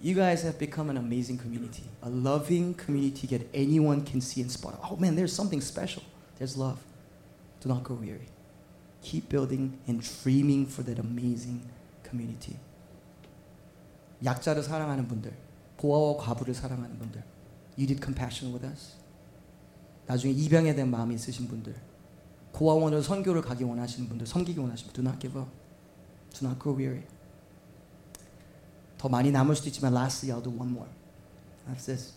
You 0.00 0.14
guys 0.14 0.42
have 0.42 0.58
become 0.58 0.88
an 0.88 0.96
amazing 0.96 1.38
community, 1.38 1.82
a 2.02 2.08
loving 2.08 2.72
community 2.72 3.26
that 3.36 3.48
anyone 3.52 4.02
can 4.02 4.20
see 4.22 4.40
and 4.40 4.50
spot. 4.50 4.78
Oh 4.88 4.96
man, 4.96 5.16
there's 5.16 5.32
something 5.32 5.60
special. 5.60 6.04
There's 6.42 6.56
love. 6.56 6.78
Do 7.60 7.68
not 7.68 7.84
grow 7.84 7.98
weary. 7.98 8.28
Keep 9.02 9.28
building 9.28 9.78
and 9.88 10.02
dreaming 10.02 10.66
for 10.66 10.84
that 10.84 11.00
amazing 11.00 11.62
community. 12.04 12.58
약자를 14.24 14.62
사랑하는 14.62 15.06
분들, 15.06 15.32
고아와 15.76 16.16
과부를 16.16 16.54
사랑하는 16.54 16.98
분들, 16.98 17.22
you 17.76 17.86
did 17.86 18.02
compassion 18.02 18.52
with 18.52 18.66
us. 18.66 18.94
나중에 20.06 20.32
입양에 20.32 20.74
대한 20.74 20.90
마음이 20.90 21.14
있으신 21.14 21.46
분들, 21.46 21.74
고아원으로 22.52 23.02
선교를 23.02 23.42
가기 23.42 23.62
원하시는 23.62 24.08
분들, 24.08 24.26
섬기기 24.26 24.58
원하시는 24.58 24.92
분들, 24.92 25.04
do 25.04 25.08
not 25.08 25.20
give 25.20 25.40
up. 25.40 25.50
Do 26.32 26.46
not 26.46 26.60
grow 26.60 26.76
weary. 26.76 27.04
더 28.98 29.08
많이 29.08 29.30
남을 29.30 29.54
수도 29.54 29.68
있지만 29.68 29.92
lastly 29.94 30.34
I'll 30.34 30.42
do 30.42 30.50
one 30.50 30.70
more. 30.70 30.90
That's 31.68 31.86
this. 31.86 32.12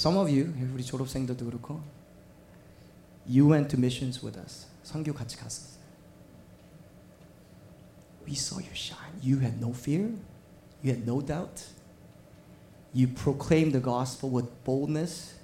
Some 0.00 0.18
of 0.18 0.30
you, 0.30 0.52
우리 0.74 0.84
졸업생들도 0.84 1.44
그렇고, 1.44 1.80
you 3.28 3.50
went 3.50 3.68
to 3.74 3.78
missions 3.78 4.24
with 4.24 4.38
us. 4.38 4.66
선교 4.82 5.12
같이 5.14 5.36
갔었어요. 5.36 5.76
We 8.26 8.32
saw 8.34 8.58
your 8.58 8.74
shine. 8.74 9.14
You 9.22 9.40
had 9.40 9.56
no 9.58 9.70
fear. 9.72 10.10
You 10.82 10.92
had 10.92 11.02
no 11.04 11.20
doubt. 11.24 11.64
You 12.92 13.08
proclaimed 13.08 13.72
the 13.72 13.82
gospel 13.82 14.30
with 14.30 14.48
boldness 14.64 15.34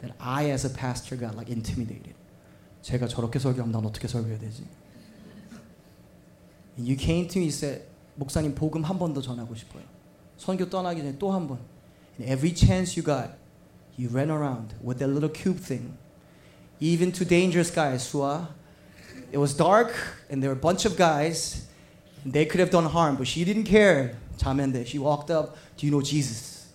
that 0.00 0.14
I, 0.18 0.50
as 0.50 0.66
a 0.66 0.70
pastor, 0.72 1.16
got 1.16 1.34
like 1.36 1.50
intimidated. 1.50 2.14
제가 2.82 3.06
저렇게 3.06 3.38
설교하면 3.38 3.70
난 3.72 3.86
어떻게 3.86 4.08
설교해야 4.08 4.38
되지? 4.38 4.64
And 6.76 6.88
you 6.88 6.96
came 6.96 7.28
to 7.28 7.38
me 7.38 7.46
and 7.46 7.54
said, 7.54 7.84
목사님 8.16 8.54
복음 8.54 8.82
한 8.84 8.98
번 8.98 9.14
더 9.14 9.20
전하고 9.20 9.54
싶어요. 9.54 9.84
선교 10.36 10.68
떠나기 10.68 11.00
전에 11.02 11.18
또 11.18 11.32
한 11.32 11.46
번. 11.46 11.58
And 12.18 12.30
every 12.30 12.54
chance 12.54 12.98
you 12.98 13.04
got, 13.04 13.36
you 13.97 14.09
ran 14.09 14.29
around 14.29 14.75
with 14.81 14.99
that 14.99 15.07
little 15.07 15.29
cube 15.29 15.57
thing, 15.57 15.97
even 16.79 17.11
to 17.13 17.25
dangerous 17.25 17.71
guys 17.71 18.09
who 18.11 18.21
are. 18.21 18.47
It 19.31 19.39
was 19.39 19.53
dark, 19.55 19.93
and 20.29 20.41
there 20.41 20.51
were 20.51 20.55
a 20.55 20.59
bunch 20.59 20.85
of 20.85 20.95
guys, 20.95 21.67
and 22.23 22.31
they 22.31 22.45
could 22.45 22.59
have 22.59 22.69
done 22.69 22.85
harm, 22.85 23.15
but 23.15 23.27
she 23.27 23.43
didn't 23.43 23.63
care. 23.63 24.15
Chamende, 24.37 24.85
she 24.85 24.99
walked 24.99 25.31
up. 25.31 25.57
Do 25.75 25.87
you 25.87 25.91
know 25.91 26.01
Jesus? 26.01 26.67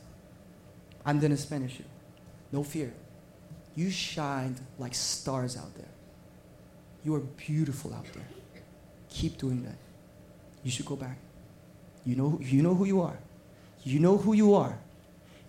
I'm 1.06 1.20
gonna 1.20 1.36
Spanish 1.36 1.78
you. 1.78 1.84
No 2.50 2.64
fear. 2.64 2.92
You 3.74 3.90
shined 3.90 4.60
like 4.78 4.94
stars 4.94 5.56
out 5.56 5.74
there. 5.74 5.88
You 7.04 7.14
are 7.14 7.20
beautiful 7.20 7.94
out 7.94 8.06
there. 8.12 8.26
Keep 9.08 9.38
doing 9.38 9.62
that. 9.62 9.76
You 10.62 10.70
should 10.70 10.86
go 10.86 10.96
back. 10.96 11.18
You 12.04 12.16
know, 12.16 12.38
you 12.42 12.62
know 12.62 12.74
who 12.74 12.84
you 12.84 13.00
are. 13.00 13.18
You 13.84 14.00
know 14.00 14.16
who 14.16 14.32
you 14.34 14.54
are 14.54 14.78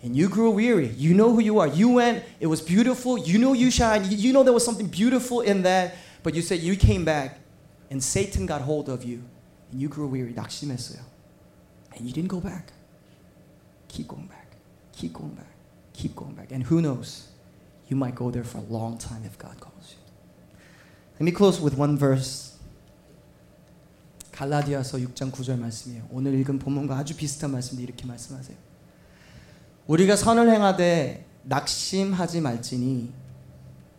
And 0.03 0.15
you 0.15 0.29
grew 0.29 0.49
weary. 0.51 0.87
You 0.87 1.13
know 1.13 1.33
who 1.33 1.41
you 1.41 1.59
are. 1.59 1.67
You 1.67 1.89
went, 1.89 2.23
it 2.39 2.47
was 2.47 2.61
beautiful. 2.61 3.17
You 3.17 3.37
know 3.37 3.53
you 3.53 3.69
shine. 3.69 4.09
You, 4.09 4.17
you 4.17 4.33
know 4.33 4.43
there 4.43 4.53
was 4.53 4.63
something 4.63 4.87
beautiful 4.87 5.41
in 5.41 5.63
that. 5.63 5.95
But 6.23 6.35
you 6.35 6.41
said 6.41 6.59
you 6.59 6.75
came 6.75 7.03
back 7.03 7.39
and 7.89 8.01
Satan 8.03 8.45
got 8.45 8.61
hold 8.61 8.87
of 8.89 9.03
you. 9.03 9.23
And 9.71 9.81
you 9.81 9.89
grew 9.89 10.07
weary. 10.07 10.33
낙심했어요. 10.33 10.99
And 11.97 12.07
you 12.07 12.13
didn't 12.13 12.29
go 12.29 12.39
back. 12.39 12.71
Keep 13.89 14.07
going 14.07 14.27
back. 14.27 14.55
Keep 14.93 15.13
going 15.13 15.33
back. 15.33 15.53
Keep 15.93 16.15
going 16.15 16.33
back. 16.33 16.51
And 16.51 16.63
who 16.63 16.81
knows? 16.81 17.27
You 17.89 17.97
might 17.97 18.15
go 18.15 18.31
there 18.31 18.43
for 18.43 18.59
a 18.59 18.67
long 18.69 18.97
time 18.97 19.23
if 19.25 19.37
God 19.37 19.59
calls 19.59 19.91
you. 19.91 19.97
Let 21.19 21.25
me 21.25 21.31
close 21.31 21.59
with 21.59 21.75
one 21.77 21.97
verse. 21.97 22.55
갈라디아서 24.31 24.99
6장 24.99 25.31
9절 25.31 25.59
말씀이에요. 25.59 26.07
오늘 26.11 26.33
읽은 26.35 26.59
본문과 26.59 26.97
아주 26.97 27.13
비슷한 27.17 27.51
말씀인데 27.51 27.83
이렇게 27.83 28.05
말씀하세요. 28.05 28.55
우리가 29.86 30.16
선을 30.16 30.50
행하되 30.50 31.26
낙심하지 31.42 32.40
말지니 32.40 33.12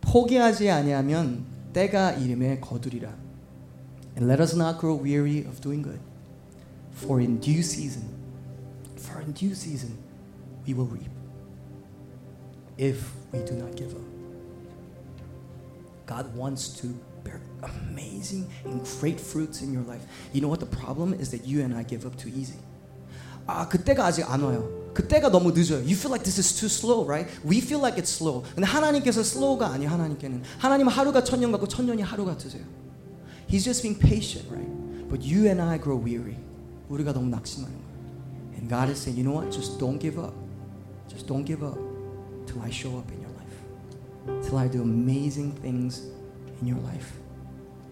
포기하지 0.00 0.70
아니하면 0.70 1.44
때가 1.72 2.12
이름에 2.12 2.60
거두리라. 2.60 3.08
And 4.16 4.26
let 4.30 4.40
us 4.40 4.54
not 4.54 4.80
grow 4.80 4.96
weary 4.96 5.44
of 5.46 5.60
doing 5.60 5.82
good. 5.82 6.00
For 6.96 7.20
in 7.20 7.38
due 7.38 7.60
season, 7.60 8.08
for 8.96 9.20
in 9.20 9.32
due 9.34 9.52
season, 9.52 9.98
we 10.66 10.74
will 10.74 10.88
reap. 10.88 11.10
If 12.78 13.12
we 13.32 13.44
do 13.44 13.54
not 13.54 13.76
give 13.76 13.94
up. 13.94 14.02
God 16.06 16.34
wants 16.34 16.80
to 16.80 16.94
bear 17.24 17.40
amazing 17.62 18.48
and 18.64 18.80
great 19.00 19.20
fruits 19.20 19.60
in 19.60 19.72
your 19.72 19.82
life. 19.82 20.06
You 20.32 20.40
know 20.40 20.48
what 20.48 20.60
the 20.60 20.66
problem 20.66 21.12
is 21.12 21.30
that 21.32 21.44
you 21.44 21.62
and 21.62 21.74
I 21.74 21.82
give 21.82 22.06
up 22.06 22.16
too 22.16 22.30
easy. 22.30 22.58
아, 23.46 23.68
그때가 23.68 24.06
아직 24.06 24.28
안 24.30 24.40
와요. 24.42 24.75
그때가 24.95 25.29
너무 25.31 25.51
늦어요. 25.51 25.79
You 25.79 25.95
feel 25.95 26.11
like 26.11 26.23
this 26.23 26.37
is 26.39 26.53
too 26.53 26.67
slow, 26.67 27.07
right? 27.07 27.29
We 27.45 27.59
feel 27.59 27.79
like 27.79 27.97
it's 27.97 28.11
slow. 28.11 28.43
근데 28.55 28.67
하나님께서 28.67 29.21
slow가 29.21 29.67
아니에요. 29.67 29.89
하나님께는 29.89 30.43
하나님 30.59 30.87
하루가 30.87 31.23
천년 31.23 31.51
같고 31.51 31.67
천년이 31.67 32.01
하루 32.01 32.25
같으세요. 32.25 32.63
He's 33.47 33.63
just 33.63 33.81
being 33.83 33.97
patient, 33.99 34.47
right? 34.51 34.69
But 35.09 35.23
you 35.23 35.47
and 35.47 35.61
I 35.61 35.79
grow 35.79 35.97
weary. 35.97 36.37
우리가 36.89 37.13
너무 37.13 37.29
낙심하는 37.29 37.73
거예요. 37.73 37.91
And 38.57 38.69
God 38.69 38.89
is 38.91 38.99
saying, 38.99 39.17
you 39.17 39.23
know 39.23 39.35
what? 39.35 39.51
Just 39.51 39.79
don't 39.79 39.99
give 39.99 40.19
up. 40.19 40.33
Just 41.07 41.27
don't 41.27 41.45
give 41.45 41.63
up 41.63 41.79
till 42.45 42.61
I 42.61 42.69
show 42.69 42.97
up 42.97 43.07
in 43.11 43.19
your 43.19 43.31
life. 43.39 44.47
Till 44.47 44.57
I 44.57 44.67
do 44.67 44.81
amazing 44.81 45.55
things 45.61 46.03
in 46.61 46.67
your 46.67 46.79
life. 46.83 47.15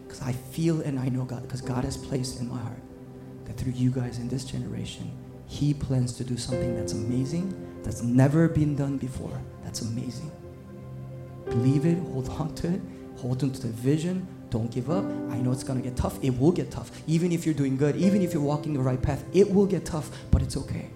Because 0.07 0.21
I 0.21 0.33
feel 0.51 0.81
and 0.81 0.99
I 0.99 1.09
know 1.09 1.23
God, 1.23 1.43
because 1.43 1.61
God 1.61 1.83
has 1.83 1.97
placed 1.97 2.39
in 2.39 2.49
my 2.49 2.59
heart 2.59 2.83
that 3.45 3.57
through 3.57 3.73
you 3.73 3.91
guys 3.91 4.19
in 4.19 4.27
this 4.27 4.43
generation, 4.43 5.11
He 5.64 5.72
plans 5.72 6.12
to 6.18 6.24
do 6.24 6.36
something 6.36 6.76
that's 6.76 6.92
amazing, 6.92 7.54
that's 7.82 8.02
never 8.02 8.48
been 8.48 8.76
done 8.76 8.98
before. 8.98 9.40
That's 9.62 9.80
amazing. 9.80 10.30
Believe 11.46 11.86
it, 11.86 11.96
hold 12.12 12.28
on 12.28 12.54
to 12.56 12.74
it, 12.74 12.82
hold 13.16 13.42
on 13.42 13.50
to 13.50 13.62
the 13.62 13.68
vision, 13.68 14.26
don't 14.50 14.70
give 14.70 14.90
up. 14.90 15.06
I 15.30 15.38
know 15.38 15.52
it's 15.52 15.64
going 15.64 15.80
to 15.80 15.88
get 15.88 15.96
tough. 15.96 16.22
It 16.22 16.38
will 16.38 16.52
get 16.52 16.70
tough. 16.70 16.90
Even 17.06 17.32
if 17.32 17.46
you're 17.46 17.54
doing 17.54 17.78
good, 17.78 17.96
even 17.96 18.20
if 18.20 18.34
you're 18.34 18.42
walking 18.42 18.74
the 18.74 18.80
right 18.80 19.00
path, 19.00 19.24
it 19.32 19.50
will 19.50 19.64
get 19.64 19.86
tough, 19.86 20.10
but 20.30 20.42
it's 20.42 20.58
okay. 20.58 20.90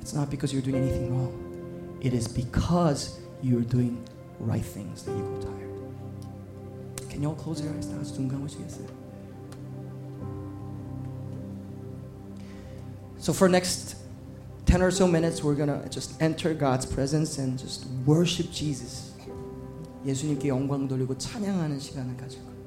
It's 0.00 0.14
not 0.14 0.30
because 0.30 0.52
you're 0.52 0.62
doing 0.62 0.76
anything 0.76 1.10
wrong. 1.12 1.98
It 2.00 2.14
is 2.14 2.28
because 2.28 3.18
you're 3.42 3.62
doing 3.62 4.06
right 4.38 4.64
things 4.64 5.02
that 5.02 5.10
you 5.10 5.18
go 5.18 5.40
tired. 5.48 7.10
Can 7.10 7.22
you 7.22 7.28
all 7.30 7.34
close 7.34 7.60
your 7.60 7.74
eyes 7.74 7.88
now? 7.88 9.03
So 13.23 13.33
for 13.33 13.49
next 13.49 13.95
10 14.65 14.81
or 14.81 14.91
so 14.91 15.07
minutes, 15.07 15.43
we're 15.43 15.55
going 15.55 15.69
to 15.69 15.87
just 15.89 16.21
enter 16.21 16.53
God's 16.53 16.85
presence 16.85 17.37
and 17.37 17.57
just 17.57 17.85
worship 18.05 18.51
Jesus. 18.51 19.13
예수님께 20.05 20.47
영광 20.47 20.87
돌리고 20.87 21.17
찬양하는 21.17 21.79
시간을 21.79 22.15
가질 22.15 22.39
거예요. 22.39 22.59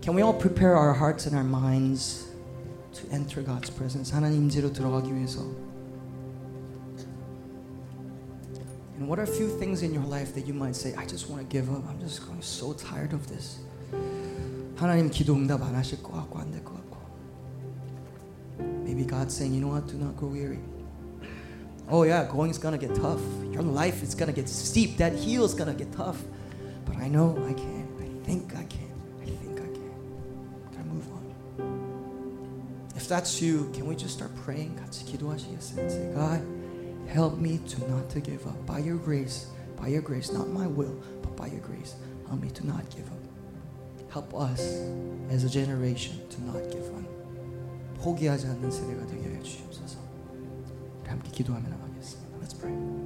Can 0.00 0.14
we 0.14 0.22
all 0.22 0.36
prepare 0.38 0.76
our 0.76 0.94
hearts 0.94 1.26
and 1.26 1.34
our 1.34 1.44
minds 1.44 2.26
to 2.92 3.08
enter 3.10 3.42
God's 3.42 3.70
presence? 3.70 4.12
하나님 4.12 4.42
임재로 4.44 4.72
들어가기 4.72 5.12
위해서. 5.12 5.40
And 8.98 9.08
what 9.08 9.18
are 9.18 9.24
a 9.24 9.26
few 9.26 9.48
things 9.58 9.82
in 9.82 9.92
your 9.92 10.06
life 10.06 10.32
that 10.34 10.46
you 10.46 10.54
might 10.54 10.76
say, 10.76 10.94
I 10.94 11.06
just 11.06 11.28
want 11.28 11.42
to 11.42 11.48
give 11.48 11.70
up. 11.72 11.82
I'm 11.88 11.98
just 11.98 12.22
growing 12.22 12.42
so 12.42 12.72
tired 12.72 13.12
of 13.12 13.26
this. 13.26 13.58
하나님 14.76 15.10
기도 15.10 15.34
응답 15.34 15.62
안 15.62 15.74
하실 15.74 16.02
것 16.02 16.12
같고 16.12 16.38
안 16.38 16.50
될 16.52 16.62
것 16.62 16.74
같고. 16.74 16.85
Maybe 18.96 19.04
God's 19.04 19.36
saying, 19.36 19.54
you 19.54 19.60
know 19.60 19.68
what? 19.68 19.86
Do 19.86 19.94
not 19.94 20.16
grow 20.16 20.28
weary. 20.28 20.60
Oh 21.88 22.04
yeah, 22.04 22.24
going's 22.24 22.58
gonna 22.58 22.78
get 22.78 22.94
tough. 22.94 23.20
Your 23.50 23.62
life 23.62 24.02
is 24.02 24.14
gonna 24.14 24.32
get 24.32 24.48
steep. 24.48 24.96
That 24.96 25.12
hill 25.12 25.44
is 25.44 25.54
gonna 25.54 25.74
get 25.74 25.92
tough. 25.92 26.22
But 26.86 26.96
I 26.96 27.08
know 27.08 27.36
I 27.46 27.52
can. 27.52 27.88
I 28.00 28.24
think 28.24 28.54
I 28.56 28.64
can. 28.64 28.92
I 29.20 29.26
think 29.26 29.60
I 29.60 29.66
can. 29.66 29.92
Can 30.72 30.80
I 30.80 30.84
move 30.84 31.06
on? 31.12 32.92
If 32.96 33.08
that's 33.08 33.42
you, 33.42 33.70
can 33.74 33.86
we 33.86 33.96
just 33.96 34.14
start 34.14 34.34
praying? 34.44 34.76
같이 34.76 35.04
기도하시겠어요? 35.04 35.78
And 35.78 35.90
say, 35.90 36.12
God, 36.14 36.40
help 37.08 37.38
me 37.38 37.58
to 37.58 37.90
not 37.90 38.08
to 38.10 38.20
give 38.20 38.46
up. 38.46 38.64
By 38.66 38.78
your 38.78 38.96
grace, 38.96 39.46
by 39.76 39.88
your 39.88 40.02
grace, 40.02 40.32
not 40.32 40.48
my 40.48 40.66
will, 40.66 40.96
but 41.20 41.36
by 41.36 41.48
your 41.48 41.60
grace, 41.60 41.94
help 42.28 42.40
me 42.40 42.50
to 42.50 42.66
not 42.66 42.88
give 42.90 43.06
up. 43.10 43.22
Help 44.10 44.34
us 44.34 44.60
as 45.30 45.44
a 45.44 45.48
generation 45.48 46.20
to 46.30 46.42
not 46.44 46.62
give 46.70 46.86
up. 46.94 47.15
포기하지 48.01 48.47
않는 48.47 48.71
세대가 48.71 49.05
되게 49.07 49.35
해 49.35 49.39
주시옵소서. 49.41 49.99
함께 51.05 51.31
기도하며 51.31 51.69
나가겠습니다. 51.69 52.37
Let's 52.39 52.59
pray. 52.59 52.96